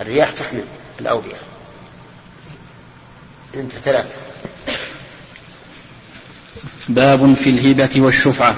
الرياح 0.00 0.30
تحمل 0.30 0.64
الأوبئة. 1.00 1.38
أنت 3.54 3.72
ثلاثة. 3.72 4.25
باب 6.88 7.34
في 7.34 7.50
الهبة 7.50 7.90
والشفعة. 7.96 8.54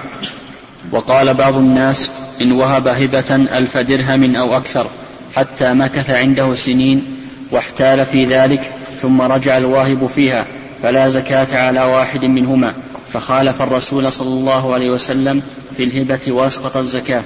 وقال 0.92 1.34
بعض 1.34 1.56
الناس 1.56 2.10
إن 2.40 2.52
وهب 2.52 2.88
هبة 2.88 3.34
ألف 3.36 3.76
درهم 3.76 4.36
أو 4.36 4.56
أكثر 4.56 4.86
حتى 5.36 5.74
مكث 5.74 6.10
عنده 6.10 6.54
سنين 6.54 7.04
واحتال 7.50 8.06
في 8.06 8.24
ذلك 8.24 8.72
ثم 9.00 9.22
رجع 9.22 9.58
الواهب 9.58 10.06
فيها 10.06 10.46
فلا 10.82 11.08
زكاة 11.08 11.58
على 11.66 11.82
واحد 11.82 12.24
منهما 12.24 12.74
فخالف 13.12 13.62
الرسول 13.62 14.12
صلى 14.12 14.28
الله 14.28 14.74
عليه 14.74 14.90
وسلم 14.90 15.42
في 15.76 15.84
الهبة 15.84 16.32
وأسقط 16.32 16.76
الزكاة. 16.76 17.22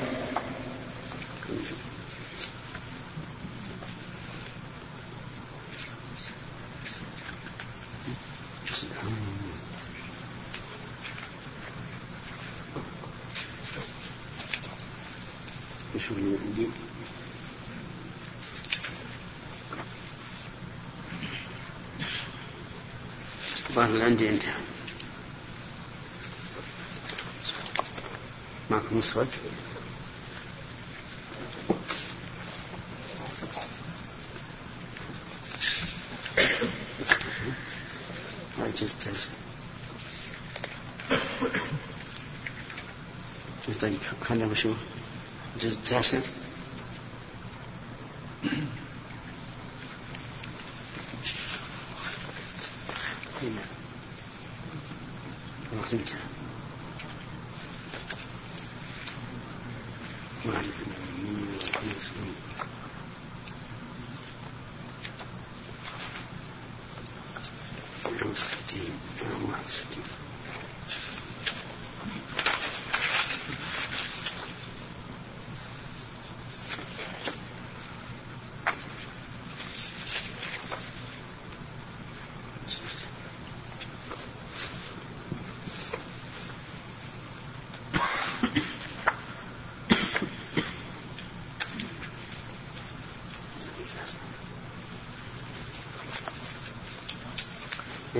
معكم 29.11 29.11
مسود 29.11 29.27
طيب 43.81 43.97
خلينا 44.23 44.45
نشوف 44.45 44.77
الجزء 45.55 45.77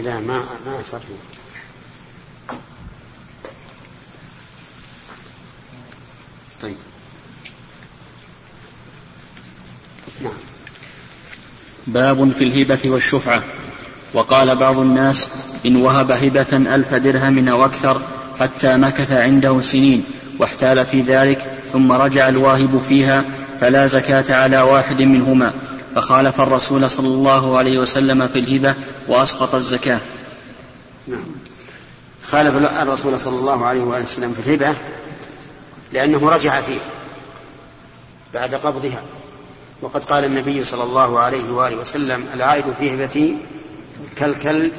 لا 0.03 0.21
ما 0.21 0.43
ما 0.67 0.81
يصح 0.81 0.99
طيب. 6.63 6.77
نعم. 10.23 10.33
باب 11.87 12.33
في 12.33 12.45
الهبة 12.45 12.81
والشفعة. 12.85 13.43
وقال 14.15 14.57
بعض 14.57 14.79
الناس 14.79 15.29
إن 15.67 15.77
وهب 15.77 16.11
هبة 16.11 16.75
ألف 16.75 16.95
درهم 16.95 17.49
أو 17.49 17.65
أكثر 17.65 18.03
حتى 18.41 18.77
مكث 18.77 19.13
عنده 19.13 19.61
سنين 19.61 20.05
واحتال 20.39 20.87
في 20.87 21.01
ذلك 21.01 21.59
ثم 21.73 21.93
رجع 21.93 22.29
الواهب 22.29 22.79
فيها 22.79 23.25
فلا 23.61 23.87
زكاة 23.87 24.35
على 24.35 24.59
واحد 24.59 25.03
منهما. 25.03 25.55
فخالف 25.95 26.41
الرسول 26.41 26.91
صلى 26.91 27.07
الله 27.07 27.59
عليه 27.59 27.79
وسلم 27.79 28.29
في 28.29 28.39
الهبة 28.39 28.75
وأسقط 29.09 29.55
الزكاة. 29.55 30.01
نعم. 31.09 31.25
خالف 32.23 32.57
الرسول 32.57 33.21
صلى 33.21 33.39
الله 33.39 33.67
عليه 33.67 33.83
وآله 33.83 34.03
وسلم 34.03 34.33
في 34.33 34.41
الهبة 34.49 34.75
لأنه 35.93 36.29
رجع 36.29 36.61
فيها 36.61 36.91
بعد 38.35 38.55
قبضها. 38.55 39.03
وقد 39.83 40.05
قال 40.05 40.25
النبي 40.25 40.65
صلى 40.65 40.83
الله 40.83 41.19
عليه 41.19 41.51
وآله 41.51 41.77
وسلم 41.77 42.27
العائد 42.35 42.65
في 42.79 42.95
هبتي 42.95 43.37
كالكلب 44.17 44.73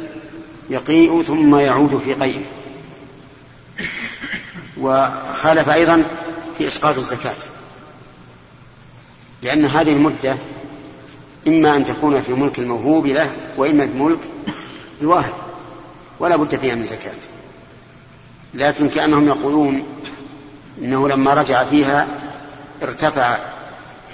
يقيء 0.70 1.22
ثم 1.22 1.56
يعود 1.56 2.02
في 2.06 2.14
قيئه. 2.14 2.44
وخالف 4.78 5.70
أيضا 5.70 6.04
في 6.58 6.68
إسقاط 6.68 6.96
الزكاة. 6.96 7.36
لأن 9.44 9.66
هذه 9.66 9.94
المدة 9.94 10.38
إما 11.48 11.76
أن 11.76 11.86
تكون 11.86 12.22
في 12.22 12.34
ملك 12.34 12.60
الموهوب 12.60 13.08
له 13.08 13.32
وإما 13.58 13.88
في 13.88 13.94
ملك 13.94 14.20
الواهب. 15.02 15.34
ولا 16.20 16.36
بد 16.36 16.56
فيها 16.56 16.76
من 16.76 16.84
زكاة. 16.86 17.12
لكن 18.54 18.90
كأنهم 18.90 19.28
يقولون 19.28 19.84
إنه 20.82 21.08
لما 21.08 21.34
رجع 21.34 21.64
فيها 21.64 22.08
ارتفع 22.84 23.38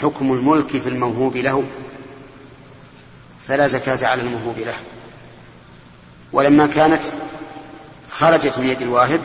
حكم 0.01 0.33
الملك 0.33 0.67
في 0.67 0.89
الموهوب 0.89 1.37
له 1.37 1.63
فلا 3.47 3.67
زكاة 3.67 4.07
على 4.07 4.21
الموهوب 4.21 4.59
له. 4.59 4.75
ولما 6.33 6.67
كانت 6.67 7.01
خرجت 8.09 8.59
من 8.59 8.69
يد 8.69 8.81
الواهب 8.81 9.21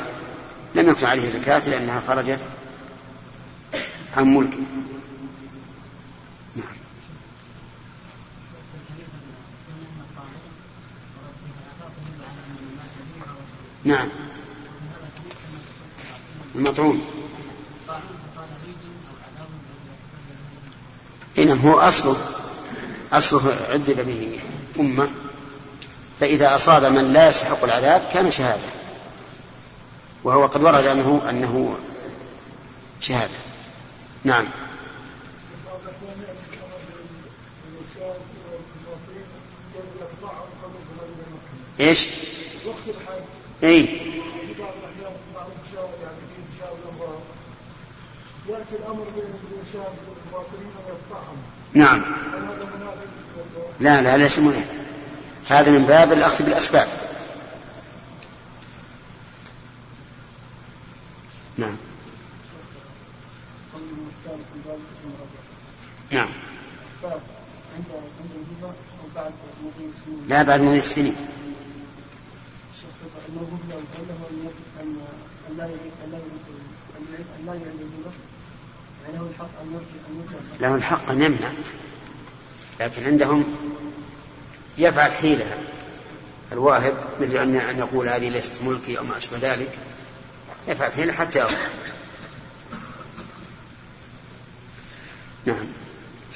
لم 0.74 0.88
يكن 0.88 1.06
عليه 1.06 1.30
زكاة 1.30 1.68
لأنها 1.68 2.00
خرجت 2.00 2.40
عن 4.16 4.34
ملكه. 4.34 4.58
نعم. 13.84 14.08
المطعون. 16.54 17.04
إنما 21.38 21.60
هو 21.60 21.80
أصله 21.80 22.16
أصله 23.12 23.54
عذب 23.70 24.06
به 24.06 24.40
أمة. 24.80 25.08
فإذا 26.20 26.54
أصاب 26.54 26.84
من 26.84 27.12
لا 27.12 27.28
يستحق 27.28 27.64
العذاب 27.64 28.08
كان 28.12 28.30
شهادة. 28.30 28.62
وهو 30.24 30.46
قد 30.46 30.62
ورد 30.62 30.84
أنه 30.84 31.22
أنه 31.30 31.78
شهادة. 33.00 33.34
نعم. 34.24 34.46
إيش؟ 41.80 42.08
اي 43.64 44.00
الامر 48.72 49.06
نعم. 51.74 52.02
لا 53.80 54.02
لا 54.02 54.16
ليس 54.16 54.38
هذا 55.48 55.70
من 55.70 55.86
باب 55.86 56.12
الأخذ 56.12 56.44
بالأسباب. 56.44 56.88
نعم. 61.58 61.76
نعم. 66.10 66.28
لا 70.28 70.42
بعد 70.42 70.60
مضي 70.60 70.78
السنين. 70.78 71.33
له 80.60 80.74
الحق 80.74 81.10
أن 81.10 81.22
يمنع. 81.22 81.50
لكن 82.80 83.04
عندهم 83.04 83.44
يفعل 84.78 85.12
حيلة 85.12 85.56
الواهب 86.52 86.94
مثل 87.20 87.36
أن 87.36 87.56
أن 87.56 87.78
يقول 87.78 88.08
هذه 88.08 88.28
ليست 88.28 88.62
ملكي 88.62 88.98
أو 88.98 89.04
ما 89.04 89.16
أشبه 89.16 89.38
ذلك. 89.42 89.78
يفعل 90.68 90.92
حيلة 90.92 91.12
حتى 91.12 91.38
يرضى 91.38 91.54
نعم. 95.44 95.66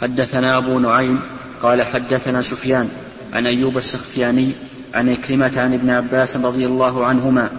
حدثنا 0.01 0.59
أبو 0.59 0.79
نعيم 0.79 1.21
قال 1.62 1.83
حدثنا 1.83 2.43
سفيان 2.43 2.89
عن 3.33 3.47
أيوب 3.47 3.79
السختياني 3.79 4.53
عن 4.95 5.09
إكرمة 5.09 5.53
عن 5.57 5.75
ابن 5.75 5.91
عباس 5.91 6.37
رضي 6.37 6.66
الله 6.66 7.07
عنهما 7.07 7.51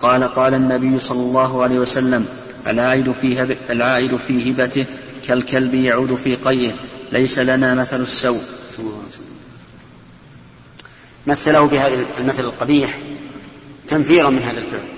قال 0.00 0.24
قال 0.24 0.54
النبي 0.54 0.98
صلى 0.98 1.20
الله 1.20 1.62
عليه 1.62 1.78
وسلم 1.78 2.26
العائد 2.66 3.12
في, 3.12 3.42
هب 3.42 3.58
العائد 3.70 4.16
في 4.16 4.50
هبته 4.50 4.86
كالكلب 5.26 5.74
يعود 5.74 6.14
في 6.14 6.34
قيه 6.34 6.72
ليس 7.12 7.38
لنا 7.38 7.74
مثل 7.74 8.00
السوء. 8.00 8.42
مثله 11.26 11.66
بهذا 11.66 12.06
المثل 12.18 12.44
القبيح 12.44 12.98
تنفيرا 13.88 14.30
من 14.30 14.38
هذا 14.38 14.58
الفعل 14.58 14.88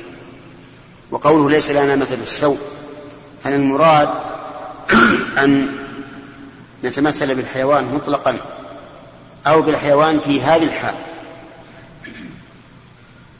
وقوله 1.10 1.50
ليس 1.50 1.70
لنا 1.70 1.96
مثل 1.96 2.20
السوء. 2.22 2.58
هل 3.44 3.52
المراد 3.52 4.08
أن 5.44 5.68
نتمثل 6.84 7.34
بالحيوان 7.34 7.84
مطلقا 7.84 8.38
أو 9.46 9.62
بالحيوان 9.62 10.20
في 10.20 10.40
هذه 10.40 10.64
الحال؟ 10.64 10.94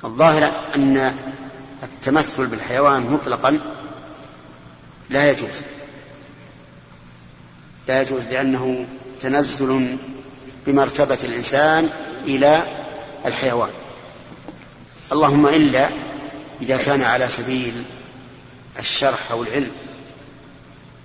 الظاهر 0.04 0.52
أن 0.76 1.14
التمثل 1.98 2.46
بالحيوان 2.46 3.02
مطلقا 3.02 3.60
لا 5.10 5.30
يجوز. 5.30 5.62
لا 7.88 8.02
يجوز 8.02 8.26
لأنه 8.26 8.86
تنزل 9.20 9.96
بمرتبة 10.66 11.18
الإنسان 11.24 11.88
إلى 12.24 12.62
الحيوان. 13.26 13.70
اللهم 15.12 15.46
إلا 15.46 15.90
إذا 16.62 16.76
كان 16.76 17.02
على 17.02 17.28
سبيل 17.28 17.84
الشرح 18.78 19.30
أو 19.30 19.42
العلم. 19.42 19.70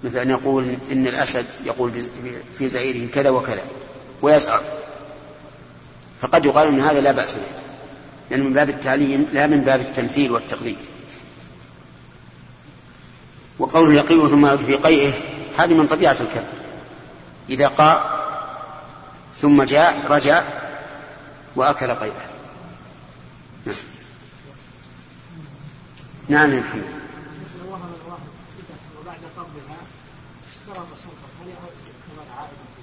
مثل 0.04 0.18
أن 0.18 0.30
يقول 0.30 0.78
إن 0.92 1.08
الأسد 1.08 1.46
يقول 1.66 1.92
في 2.58 2.68
زعيره 2.68 3.12
كذا 3.12 3.30
وكذا 3.30 3.64
ويسأل 4.22 4.62
فقد 6.22 6.46
يقال 6.46 6.68
أن 6.68 6.80
هذا 6.80 7.02
لا 7.02 7.12
بأس 7.12 7.36
به. 7.36 7.73
لأنه 8.32 8.44
من 8.44 8.54
باب 8.54 8.70
التعليم 8.70 9.28
لا 9.34 9.48
من 9.48 9.62
باب 9.62 9.80
التمثيل 9.80 10.32
والتقليد. 10.32 10.78
وقوله 13.60 13.94
يقيه 13.94 14.28
ثم 14.28 14.46
يعود 14.46 14.60
في 14.60 14.76
قيئه 14.76 15.14
هذه 15.58 15.74
من 15.74 15.88
طبيعة 15.88 16.18
الكلب 16.22 16.48
إذا 17.50 17.68
قاء 17.68 18.24
ثم 19.36 19.64
جاء 19.64 20.08
رجع 20.10 20.44
وأكل 21.56 21.92
قيئه. 21.94 22.26
نعم 26.30 26.54
يا 26.54 26.60
محمد. 26.60 26.84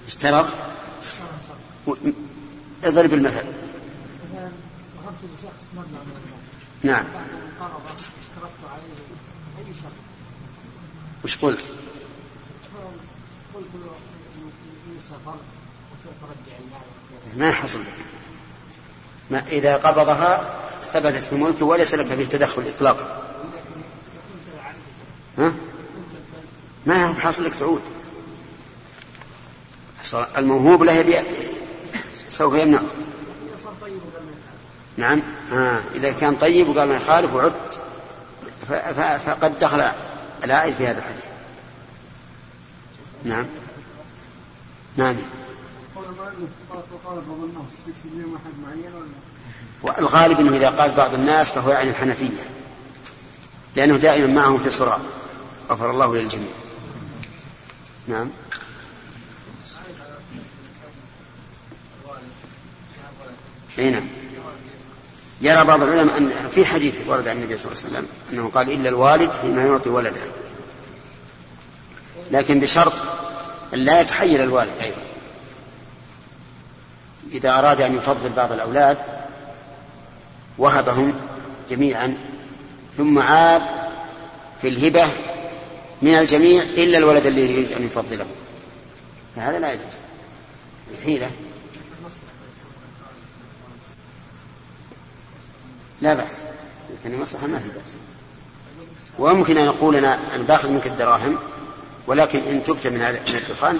اشترط. 0.06 0.46
اضرب 2.84 3.14
المثل. 3.14 3.44
وهبت 5.22 5.40
لشخص 5.40 5.64
مبلغ 5.74 6.02
من 6.04 6.16
المال. 6.16 6.40
نعم. 6.82 7.04
بعد 7.14 7.30
أن 7.30 7.52
قرض 7.60 7.82
اشترطت 7.94 8.72
عليه 8.72 9.68
أي 9.68 9.74
شرط 9.74 9.92
وش 11.24 11.36
قلت؟ 11.36 11.60
قلت 13.54 13.66
له 13.74 13.90
ان 14.92 14.98
سافر 15.00 15.36
وترجع 16.06 16.58
المال. 16.58 17.38
ما 17.38 17.52
حصل. 17.52 17.80
ما 19.30 19.46
إذا 19.48 19.76
قبضها 19.76 20.60
ثبتت 20.92 21.16
في 21.16 21.34
ملكه 21.34 21.64
وليس 21.64 21.94
لك 21.94 22.06
فيه 22.06 22.24
تدخل 22.24 22.62
إطلاقا. 22.62 23.22
ها؟ 25.38 25.54
ما 26.86 27.04
هو 27.06 27.14
حاصل 27.14 27.44
لك 27.44 27.54
تعود. 27.54 27.82
الموهوب 30.38 30.82
له 30.82 31.24
سوف 32.28 32.54
يمنع. 32.54 32.80
نعم. 35.00 35.22
آه. 35.52 35.80
إذا 35.94 36.12
كان 36.12 36.36
طيب 36.36 36.68
وقال 36.68 36.88
ما 36.88 36.96
يخالف 36.96 37.34
وعد 37.34 37.52
فقد 39.26 39.58
دخل 39.58 39.82
العائد 40.44 40.74
في 40.74 40.86
هذا 40.86 40.98
الحديث. 40.98 41.24
نعم. 43.24 43.46
نعم. 44.96 45.16
والغالب 49.82 50.40
إنه 50.40 50.56
إذا 50.56 50.70
قال 50.70 50.94
بعض 50.94 51.14
الناس 51.14 51.50
فهو 51.50 51.70
يعني 51.70 51.90
الحنفية. 51.90 52.50
لأنه 53.76 53.96
دائما 53.96 54.34
معهم 54.34 54.58
في 54.58 54.70
صراع 54.70 54.98
غفر 55.70 55.90
الله 55.90 56.16
للجميع. 56.16 56.52
نعم. 58.08 58.30
اي 63.78 63.90
نعم. 63.90 64.19
يرى 65.40 65.64
بعض 65.64 65.82
العلماء 65.82 66.18
أن 66.18 66.32
في 66.50 66.66
حديث 66.66 67.08
ورد 67.08 67.28
عن 67.28 67.36
النبي 67.36 67.56
صلى 67.56 67.72
الله 67.72 67.84
عليه 67.84 67.94
وسلم 67.94 68.06
أنه 68.32 68.50
قال 68.50 68.72
إلا 68.72 68.88
الوالد 68.88 69.30
فيما 69.30 69.62
يعطي 69.62 69.90
ولده. 69.90 70.20
لكن 72.30 72.60
بشرط 72.60 72.92
أن 73.74 73.78
لا 73.78 74.00
يتحيل 74.00 74.40
الوالد 74.40 74.78
أيضا. 74.80 75.02
إذا 77.32 77.58
أراد 77.58 77.80
أن 77.80 77.96
يفضل 77.96 78.30
بعض 78.30 78.52
الأولاد 78.52 78.98
وهبهم 80.58 81.14
جميعا 81.70 82.18
ثم 82.96 83.18
عاد 83.18 83.62
في 84.60 84.68
الهبة 84.68 85.08
من 86.02 86.14
الجميع 86.14 86.62
إلا 86.62 86.98
الولد 86.98 87.26
الذي 87.26 87.52
يريد 87.52 87.72
أن 87.72 87.84
يفضله. 87.84 88.26
فهذا 89.36 89.58
لا 89.58 89.72
يجوز. 89.72 89.84
حيله 91.04 91.30
لا 96.02 96.14
بأس. 96.14 96.38
لكن 97.04 97.20
مصلحة 97.20 97.46
ما 97.46 97.58
في 97.58 97.68
بأس. 97.68 97.96
ويمكن 99.18 99.58
أن 99.58 99.66
نقول 99.66 99.96
أنا 99.96 100.34
أنا 100.34 100.42
باخذ 100.42 100.70
منك 100.70 100.86
الدراهم 100.86 101.38
ولكن 102.06 102.38
إن 102.42 102.64
تبت 102.64 102.86
من 102.86 103.00
هذا 103.00 103.20
من 103.20 103.36
الدخان 103.36 103.78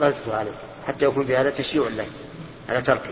ردته 0.00 0.36
عليك. 0.36 0.52
حتى 0.88 1.04
يكون 1.04 1.26
في 1.26 1.36
هذا 1.36 1.50
تشييع 1.50 1.88
له 1.88 2.06
على 2.68 2.82
تركه 2.82 3.10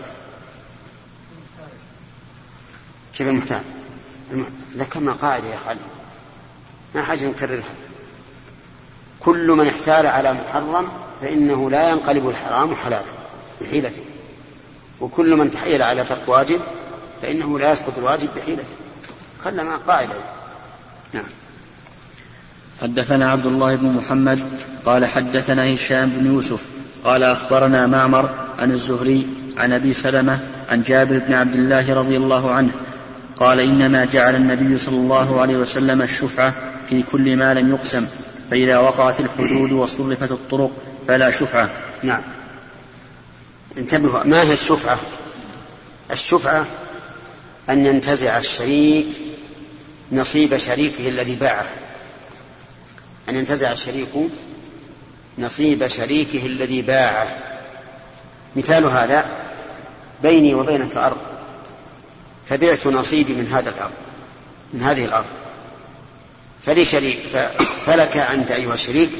كيف 3.13 3.27
المحتال؟ 3.27 3.61
ذكرنا 4.71 5.13
قاعدة 5.13 5.47
يا 5.47 5.57
خالد. 5.57 5.81
ما 6.95 7.01
حاجة 7.03 7.25
نكررها. 7.25 7.63
كل 9.19 9.47
من 9.51 9.67
احتال 9.67 10.07
على 10.07 10.33
محرم 10.33 10.89
فإنه 11.21 11.69
لا 11.69 11.89
ينقلب 11.89 12.29
الحرام 12.29 12.75
حلالا 12.75 13.03
بحيلته. 13.61 14.01
وكل 15.01 15.35
من 15.35 15.51
تحيل 15.51 15.81
على 15.81 16.03
ترك 16.03 16.23
واجب 16.27 16.61
فإنه 17.21 17.59
لا 17.59 17.71
يسقط 17.71 17.97
الواجب 17.97 18.29
بحيلته. 18.35 18.75
خلنا 19.39 19.63
مع 19.63 19.77
قاعدة. 19.77 20.15
نعم. 21.13 21.23
حدثنا 22.81 23.31
عبد 23.31 23.45
الله 23.45 23.75
بن 23.75 23.87
محمد 23.91 24.39
قال 24.85 25.05
حدثنا 25.05 25.73
هشام 25.75 26.09
بن 26.09 26.25
يوسف 26.25 26.63
قال 27.03 27.23
أخبرنا 27.23 27.85
معمر 27.85 28.29
عن 28.59 28.71
الزهري 28.71 29.27
عن 29.57 29.73
أبي 29.73 29.93
سلمة 29.93 30.39
عن 30.69 30.83
جابر 30.83 31.19
بن 31.19 31.33
عبد 31.33 31.55
الله 31.55 31.93
رضي 31.93 32.17
الله 32.17 32.51
عنه 32.51 32.69
قال 33.35 33.59
إنما 33.59 34.05
جعل 34.05 34.35
النبي 34.35 34.77
صلى 34.77 34.95
الله 34.95 35.41
عليه 35.41 35.57
وسلم 35.57 36.01
الشفعة 36.01 36.53
في 36.89 37.03
كل 37.11 37.35
ما 37.35 37.53
لم 37.53 37.69
يقسم 37.69 38.07
فإذا 38.51 38.77
وقعت 38.77 39.19
الحدود 39.19 39.71
وصرفت 39.71 40.31
الطرق 40.31 40.71
فلا 41.07 41.31
شفعة. 41.31 41.69
نعم. 42.03 42.21
انتبهوا 43.77 44.23
ما 44.23 44.41
هي 44.41 44.53
الشفعة؟ 44.53 44.99
الشفعة 46.11 46.65
أن 47.69 47.85
ينتزع 47.85 48.37
الشريك 48.37 49.07
نصيب 50.11 50.57
شريكه 50.57 51.09
الذي 51.09 51.35
باعه. 51.35 51.67
أن 53.29 53.35
ينتزع 53.35 53.71
الشريك 53.71 54.07
نصيب 55.37 55.87
شريكه 55.87 56.45
الذي 56.45 56.81
باعه. 56.81 57.37
مثال 58.55 58.85
هذا 58.85 59.29
بيني 60.23 60.53
وبينك 60.53 60.97
أرض. 60.97 61.17
فبعت 62.49 62.87
نصيبي 62.87 63.33
من 63.33 63.47
هذا 63.47 63.69
الأرض 63.69 63.93
من 64.73 64.81
هذه 64.81 65.05
الأرض. 65.05 65.25
فلي 66.61 66.85
شريك 66.85 67.19
فلك 67.85 68.17
أنت 68.17 68.51
أيها 68.51 68.73
الشريك 68.73 69.11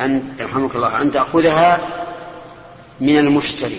أن 0.00 0.36
يرحمك 0.40 0.76
الله 0.76 1.02
أن 1.02 1.12
تأخذها 1.12 1.80
من 3.00 3.18
المشتري. 3.18 3.78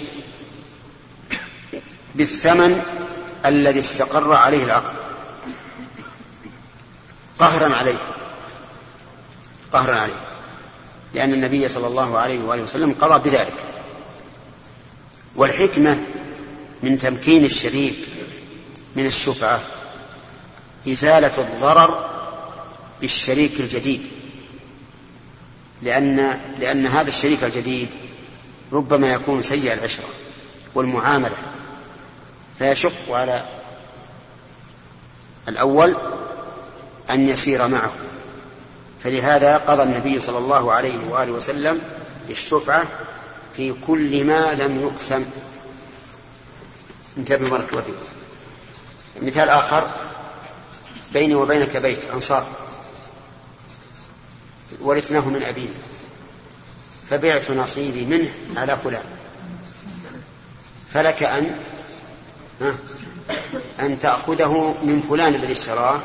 بالثمن 2.16 2.82
الذي 3.46 3.80
استقر 3.80 4.34
عليه 4.34 4.64
العقد 4.64 4.94
قهرا 7.40 7.76
عليه. 7.76 7.98
قهرا 9.74 9.96
عليه. 9.96 10.22
لأن 11.14 11.34
النبي 11.34 11.68
صلى 11.68 11.88
الله 11.88 12.18
عليه 12.18 12.44
وآله 12.44 12.64
وسلم 12.64 12.96
قضى 13.02 13.30
بذلك. 13.30 13.56
والحكمة 15.36 16.04
من 16.84 16.98
تمكين 16.98 17.46
الشريك 17.46 18.00
من 18.96 19.06
الشفعة 19.06 19.60
إزالة 20.88 21.42
الضرر 21.42 22.10
بالشريك 23.02 23.60
الجديد. 23.60 24.02
لأن 25.82 26.40
لأن 26.60 26.88
هذا 26.88 27.10
الشريك 27.10 27.44
الجديد 27.44 27.90
ربما 28.72 29.14
يكون 29.14 29.42
سيء 29.42 29.74
العشرة 29.74 30.06
والمعاملة. 30.76 31.36
فيشق 32.60 33.12
على 33.12 33.46
الأول 35.48 35.96
أن 37.10 37.30
يسير 37.30 37.68
معه. 37.68 37.92
فلهذا 39.04 39.58
قضى 39.58 39.84
النبي 39.84 40.20
صلى 40.20 40.38
الله 40.38 40.74
عليه 40.74 41.08
وآله 41.10 41.32
وسلم 41.32 41.82
بالشفعة 42.28 42.88
في 43.56 43.74
كل 43.88 44.24
ما 44.26 44.54
لم 44.54 44.82
يقسم. 44.82 45.26
انتبه 47.18 47.50
بارك 47.50 47.74
الله 47.74 47.84
مثال 49.22 49.50
آخر 49.50 49.92
بيني 51.14 51.36
وبينك 51.36 51.78
بيت 51.78 52.06
أنصار. 52.14 52.46
ورثناه 54.82 55.30
من 55.30 55.44
أبينا. 55.44 55.74
فبعت 57.10 57.52
نصيبي 57.52 58.06
منه 58.06 58.60
على 58.60 58.78
فلان. 58.78 59.06
فلك 60.94 61.24
أن 61.24 61.60
أن 63.80 64.00
تأخذه 64.00 64.76
من 64.84 65.02
فلان 65.10 65.36
الذي 65.36 65.52
اشتراه 65.52 66.00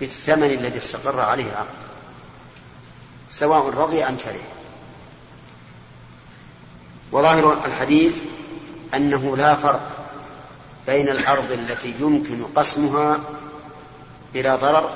بالثمن 0.00 0.50
الذي 0.50 0.78
استقر 0.78 1.20
عليه 1.20 1.44
العقد. 1.44 1.84
سواء 3.30 3.70
رضي 3.70 4.04
أم 4.04 4.16
كره. 4.16 4.42
وظاهر 7.12 7.64
الحديث 7.64 8.22
أنه 8.94 9.36
لا 9.36 9.56
فرق 9.56 10.04
بين 10.86 11.08
الأرض 11.08 11.52
التي 11.52 11.94
يمكن 12.00 12.44
قسمها 12.44 13.20
بلا 14.34 14.56
ضرر 14.56 14.90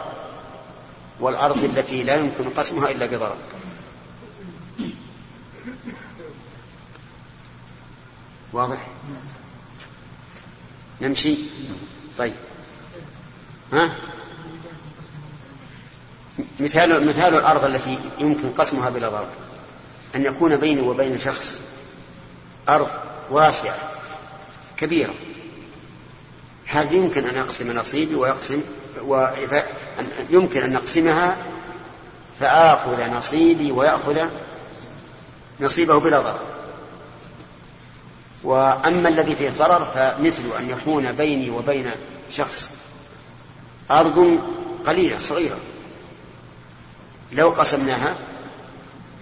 والأرض 1.21 1.65
التي 1.65 2.03
لا 2.03 2.17
يمكن 2.17 2.51
قسمها 2.51 2.91
إلا 2.91 3.07
بضرر. 3.07 3.37
واضح؟ 8.53 8.98
نمشي؟ 11.01 11.37
طيب. 12.19 12.35
ها؟ 13.73 13.95
مثال 16.61 17.07
مثال 17.07 17.35
الأرض 17.35 17.65
التي 17.65 17.99
يمكن 18.19 18.53
قسمها 18.53 18.91
بلا 18.91 19.09
ضرر. 19.09 19.29
أن 20.15 20.25
يكون 20.25 20.57
بيني 20.57 20.81
وبين 20.81 21.19
شخص 21.19 21.61
أرض 22.69 22.89
واسعة 23.31 23.77
كبيرة. 24.77 25.15
هذه 26.67 26.95
يمكن 26.95 27.27
أن 27.27 27.39
أقسم 27.39 27.73
نصيبي 27.73 28.15
ويقسم 28.15 28.63
يمكن 30.31 30.63
أن 30.63 30.73
نقسمها 30.73 31.37
فآخذ 32.41 33.11
نصيبي 33.11 33.73
ويأخذ 33.73 34.29
نصيبه 35.61 36.01
بلا 36.01 36.21
ضرر. 36.21 36.48
وأما 38.43 39.09
الذي 39.09 39.37
فيه 39.37 39.51
ضرر 39.51 39.85
فمثل 39.85 40.43
أن 40.59 40.71
يكون 40.71 41.13
بيني 41.13 41.51
وبين 41.51 41.91
شخص 42.31 42.73
أرض 43.91 44.39
قليلة 44.87 45.19
صغيرة. 45.19 45.59
لو 47.33 47.49
قسمناها 47.51 48.17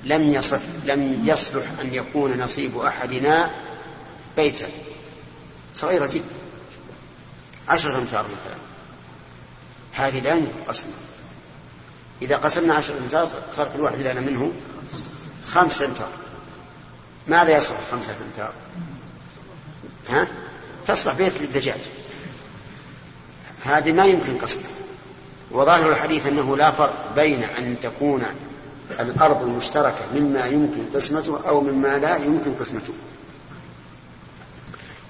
لم 0.05 0.35
يصح 0.35 0.61
لم 0.85 1.23
يصلح 1.25 1.65
أن 1.81 1.95
يكون 1.95 2.41
نصيب 2.41 2.79
أحدنا 2.79 3.51
بيتا. 4.37 4.69
صغيرة 5.75 6.07
جدا. 6.07 6.25
عشرة 7.69 7.99
أمتار 7.99 8.25
مثلا. 8.25 8.57
هذه 9.93 10.21
لا 10.21 10.35
يمكن 10.35 10.51
إذا 12.23 12.37
قسمنا 12.37 12.75
عشرة 12.75 12.99
أمتار 12.99 13.29
صار 13.53 13.69
كل 13.77 13.81
واحد 13.81 14.01
لنا 14.01 14.21
منه 14.21 14.53
خمسة 15.47 15.85
أمتار. 15.87 16.09
ماذا 17.27 17.57
يصلح 17.57 17.79
خمسة 17.91 18.15
أمتار؟ 18.27 18.53
ها؟ 20.09 20.29
تصلح 20.87 21.15
بيت 21.15 21.41
للدجاج. 21.41 21.81
هذه 23.65 23.93
ما 23.93 24.05
يمكن 24.05 24.39
قسمها 24.39 24.67
وظاهر 25.51 25.91
الحديث 25.91 26.27
أنه 26.27 26.57
لا 26.57 26.71
فرق 26.71 27.13
بين 27.17 27.43
أن 27.43 27.77
تكون 27.81 28.23
الأرض 29.01 29.43
المشتركة 29.43 30.01
مما 30.15 30.47
يمكن 30.47 30.87
قسمته 30.95 31.49
أو 31.49 31.61
مما 31.61 31.99
لا 31.99 32.17
يمكن 32.17 32.55
قسمته. 32.55 32.93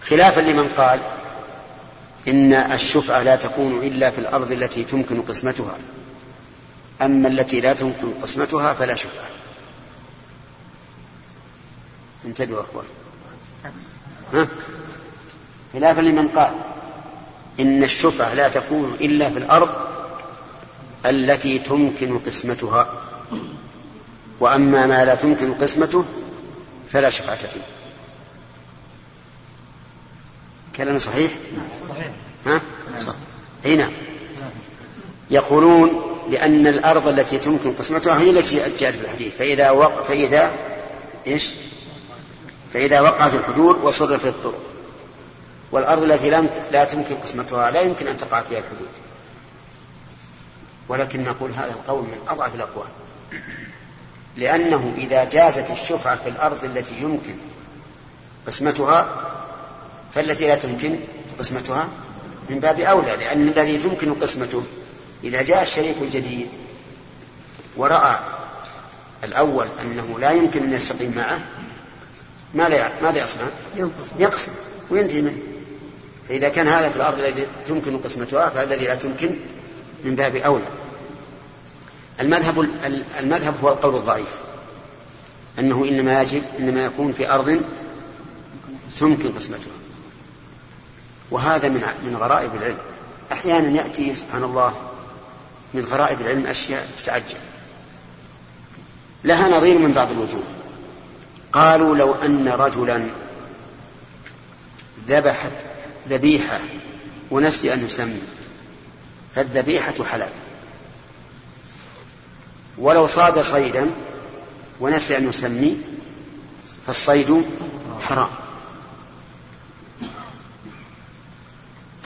خلافا 0.02 0.40
لمن 0.40 0.68
قال 0.68 1.02
إن 2.28 2.52
الشفعة 2.52 3.22
لا 3.22 3.36
تكون 3.36 3.78
إلا 3.78 4.10
في 4.10 4.18
الأرض 4.18 4.52
التي 4.52 4.84
تمكن 4.84 5.22
قسمتها. 5.22 5.78
أما 7.02 7.28
التي 7.28 7.60
لا 7.60 7.74
تمكن 7.74 8.14
قسمتها 8.22 8.74
فلا 8.74 8.94
شفعة. 8.94 9.30
انتبهوا 12.24 12.60
أخوان. 12.60 12.86
ها؟ 14.32 14.48
خلافا 15.76 16.00
لمن 16.00 16.28
قال 16.28 16.52
إن 17.60 17.82
الشفعة 17.82 18.34
لا 18.34 18.48
تكون 18.48 18.96
إلا 19.00 19.30
في 19.30 19.38
الأرض 19.38 19.68
التي 21.06 21.58
تمكن 21.58 22.18
قسمتها 22.18 23.02
وأما 24.40 24.86
ما 24.86 25.04
لا 25.04 25.14
تمكن 25.14 25.54
قسمته 25.54 26.04
فلا 26.88 27.10
شفعة 27.10 27.36
فيه. 27.36 27.60
كلام 30.76 30.98
صحيح؟ 30.98 31.30
صحيح. 31.88 32.10
ها؟ 32.46 32.60
صح. 33.06 33.14
أي 33.66 33.76
نعم. 33.76 33.92
يقولون 35.30 36.02
لأن 36.30 36.66
الأرض 36.66 37.08
التي 37.08 37.38
تمكن 37.38 37.72
قسمتها 37.72 38.20
هي 38.20 38.30
التي 38.30 38.56
جاءت 38.56 38.94
في 38.94 39.00
الحديث. 39.00 39.36
فإذا 39.36 39.70
وق... 39.70 40.02
فإذا 40.02 40.52
إيش؟ 41.26 41.50
فإذا 42.72 43.00
وقعت 43.00 43.34
الحدود 43.34 43.76
وصرفت 43.76 44.26
الطرق. 44.26 44.75
والأرض 45.72 46.02
التي 46.02 46.30
لا 46.72 46.84
تمكن 46.84 47.14
قسمتها 47.14 47.70
لا 47.70 47.80
يمكن 47.80 48.06
أن 48.08 48.16
تقع 48.16 48.42
فيها 48.42 48.58
الحدود 48.58 48.88
ولكن 50.88 51.24
نقول 51.24 51.50
هذا 51.50 51.70
القول 51.70 52.02
من 52.02 52.18
أضعف 52.28 52.54
الأقوال 52.54 52.88
لأنه 54.36 54.94
إذا 54.98 55.24
جازت 55.24 55.70
الشفعة 55.70 56.16
في 56.16 56.28
الأرض 56.28 56.64
التي 56.64 56.94
يمكن 57.02 57.34
قسمتها 58.46 59.22
فالتي 60.14 60.48
لا 60.48 60.54
تمكن 60.54 60.98
قسمتها 61.38 61.88
من 62.50 62.60
باب 62.60 62.80
أولى 62.80 63.16
لأن 63.16 63.48
الذي 63.48 63.74
يمكن 63.74 64.14
قسمته 64.14 64.62
إذا 65.24 65.42
جاء 65.42 65.62
الشريك 65.62 65.96
الجديد 66.02 66.48
ورأى 67.76 68.18
الأول 69.24 69.68
أنه 69.82 70.18
لا 70.18 70.30
يمكن 70.30 70.64
أن 70.64 70.72
يستقيم 70.72 71.14
معه 71.16 71.40
ماذا 72.54 72.92
ماذا 73.02 73.22
يصنع؟ 73.22 73.46
يقسم 74.18 74.52
وينتهي 74.90 75.22
منه. 75.22 75.38
فإذا 76.28 76.48
كان 76.48 76.68
هذا 76.68 76.88
في 76.88 76.96
الأرض 76.96 77.18
الذي 77.18 77.46
تمكن 77.68 77.98
قسمتها 77.98 78.48
فالذي 78.48 78.86
لا 78.86 78.94
تمكن 78.94 79.36
من 80.04 80.16
باب 80.16 80.36
أولى. 80.36 80.64
المذهب 82.20 82.68
المذهب 83.20 83.54
هو 83.62 83.68
القول 83.68 83.94
الضعيف. 83.94 84.34
أنه 85.58 85.84
إنما 85.88 86.22
يجب 86.22 86.42
إنما 86.58 86.84
يكون 86.84 87.12
في 87.12 87.30
أرض 87.30 87.60
تمكن 88.98 89.32
قسمتها. 89.32 89.72
وهذا 91.30 91.68
من 91.68 91.82
من 92.04 92.16
غرائب 92.16 92.54
العلم. 92.54 92.78
أحيانا 93.32 93.82
يأتي 93.82 94.14
سبحان 94.14 94.42
الله 94.42 94.74
من 95.74 95.84
غرائب 95.84 96.20
العلم 96.20 96.46
أشياء 96.46 96.88
تتعجب. 96.98 97.38
لها 99.24 99.48
نظير 99.48 99.78
من 99.78 99.92
بعض 99.92 100.10
الوجوه. 100.10 100.42
قالوا 101.52 101.96
لو 101.96 102.14
أن 102.14 102.48
رجلا 102.48 103.10
ذبح 105.08 105.50
ذبيحة 106.10 106.60
ونسي 107.30 107.72
أن 107.72 107.86
يسمي. 107.86 108.20
فالذبيحة 109.34 110.04
حلال. 110.04 110.30
ولو 112.78 113.06
صاد 113.06 113.40
صيدا 113.40 113.90
ونسي 114.80 115.16
أن 115.16 115.28
يسمي 115.28 115.76
فالصيد 116.86 117.44
حرام. 118.08 118.30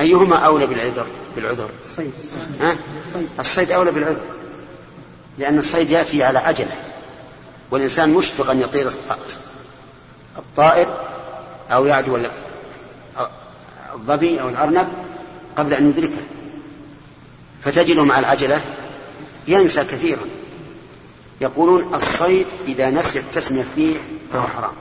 أيهما 0.01 0.37
أولى 0.37 0.67
بالعذر؟ 0.67 1.07
بالعذر. 1.37 1.71
الصيد؟ 1.83 2.13
الصيد 3.39 3.71
أولى 3.71 3.91
بالعذر. 3.91 4.21
لأن 5.39 5.59
الصيد 5.59 5.91
يأتي 5.91 6.25
على 6.25 6.39
عجلة 6.39 6.83
والإنسان 7.71 8.11
مشفق 8.11 8.51
أن 8.51 8.61
يطير 8.61 8.93
الطائر 10.39 11.05
أو 11.71 11.87
يعدو 11.87 12.17
الظبي 14.01 14.41
أو 14.41 14.49
الأرنب 14.49 14.89
قبل 15.57 15.75
أن 15.75 15.89
يدركه. 15.89 16.25
فتجده 17.61 18.05
مع 18.05 18.19
العجلة 18.19 18.61
ينسى 19.49 19.85
كثيرا. 19.85 20.23
يقولون 21.41 21.95
الصيد 21.95 22.47
إذا 22.69 22.91
نسي 22.91 23.19
التسمية 23.19 23.65
فيه 23.77 23.97
فهو 24.33 24.47
حرام. 24.47 24.73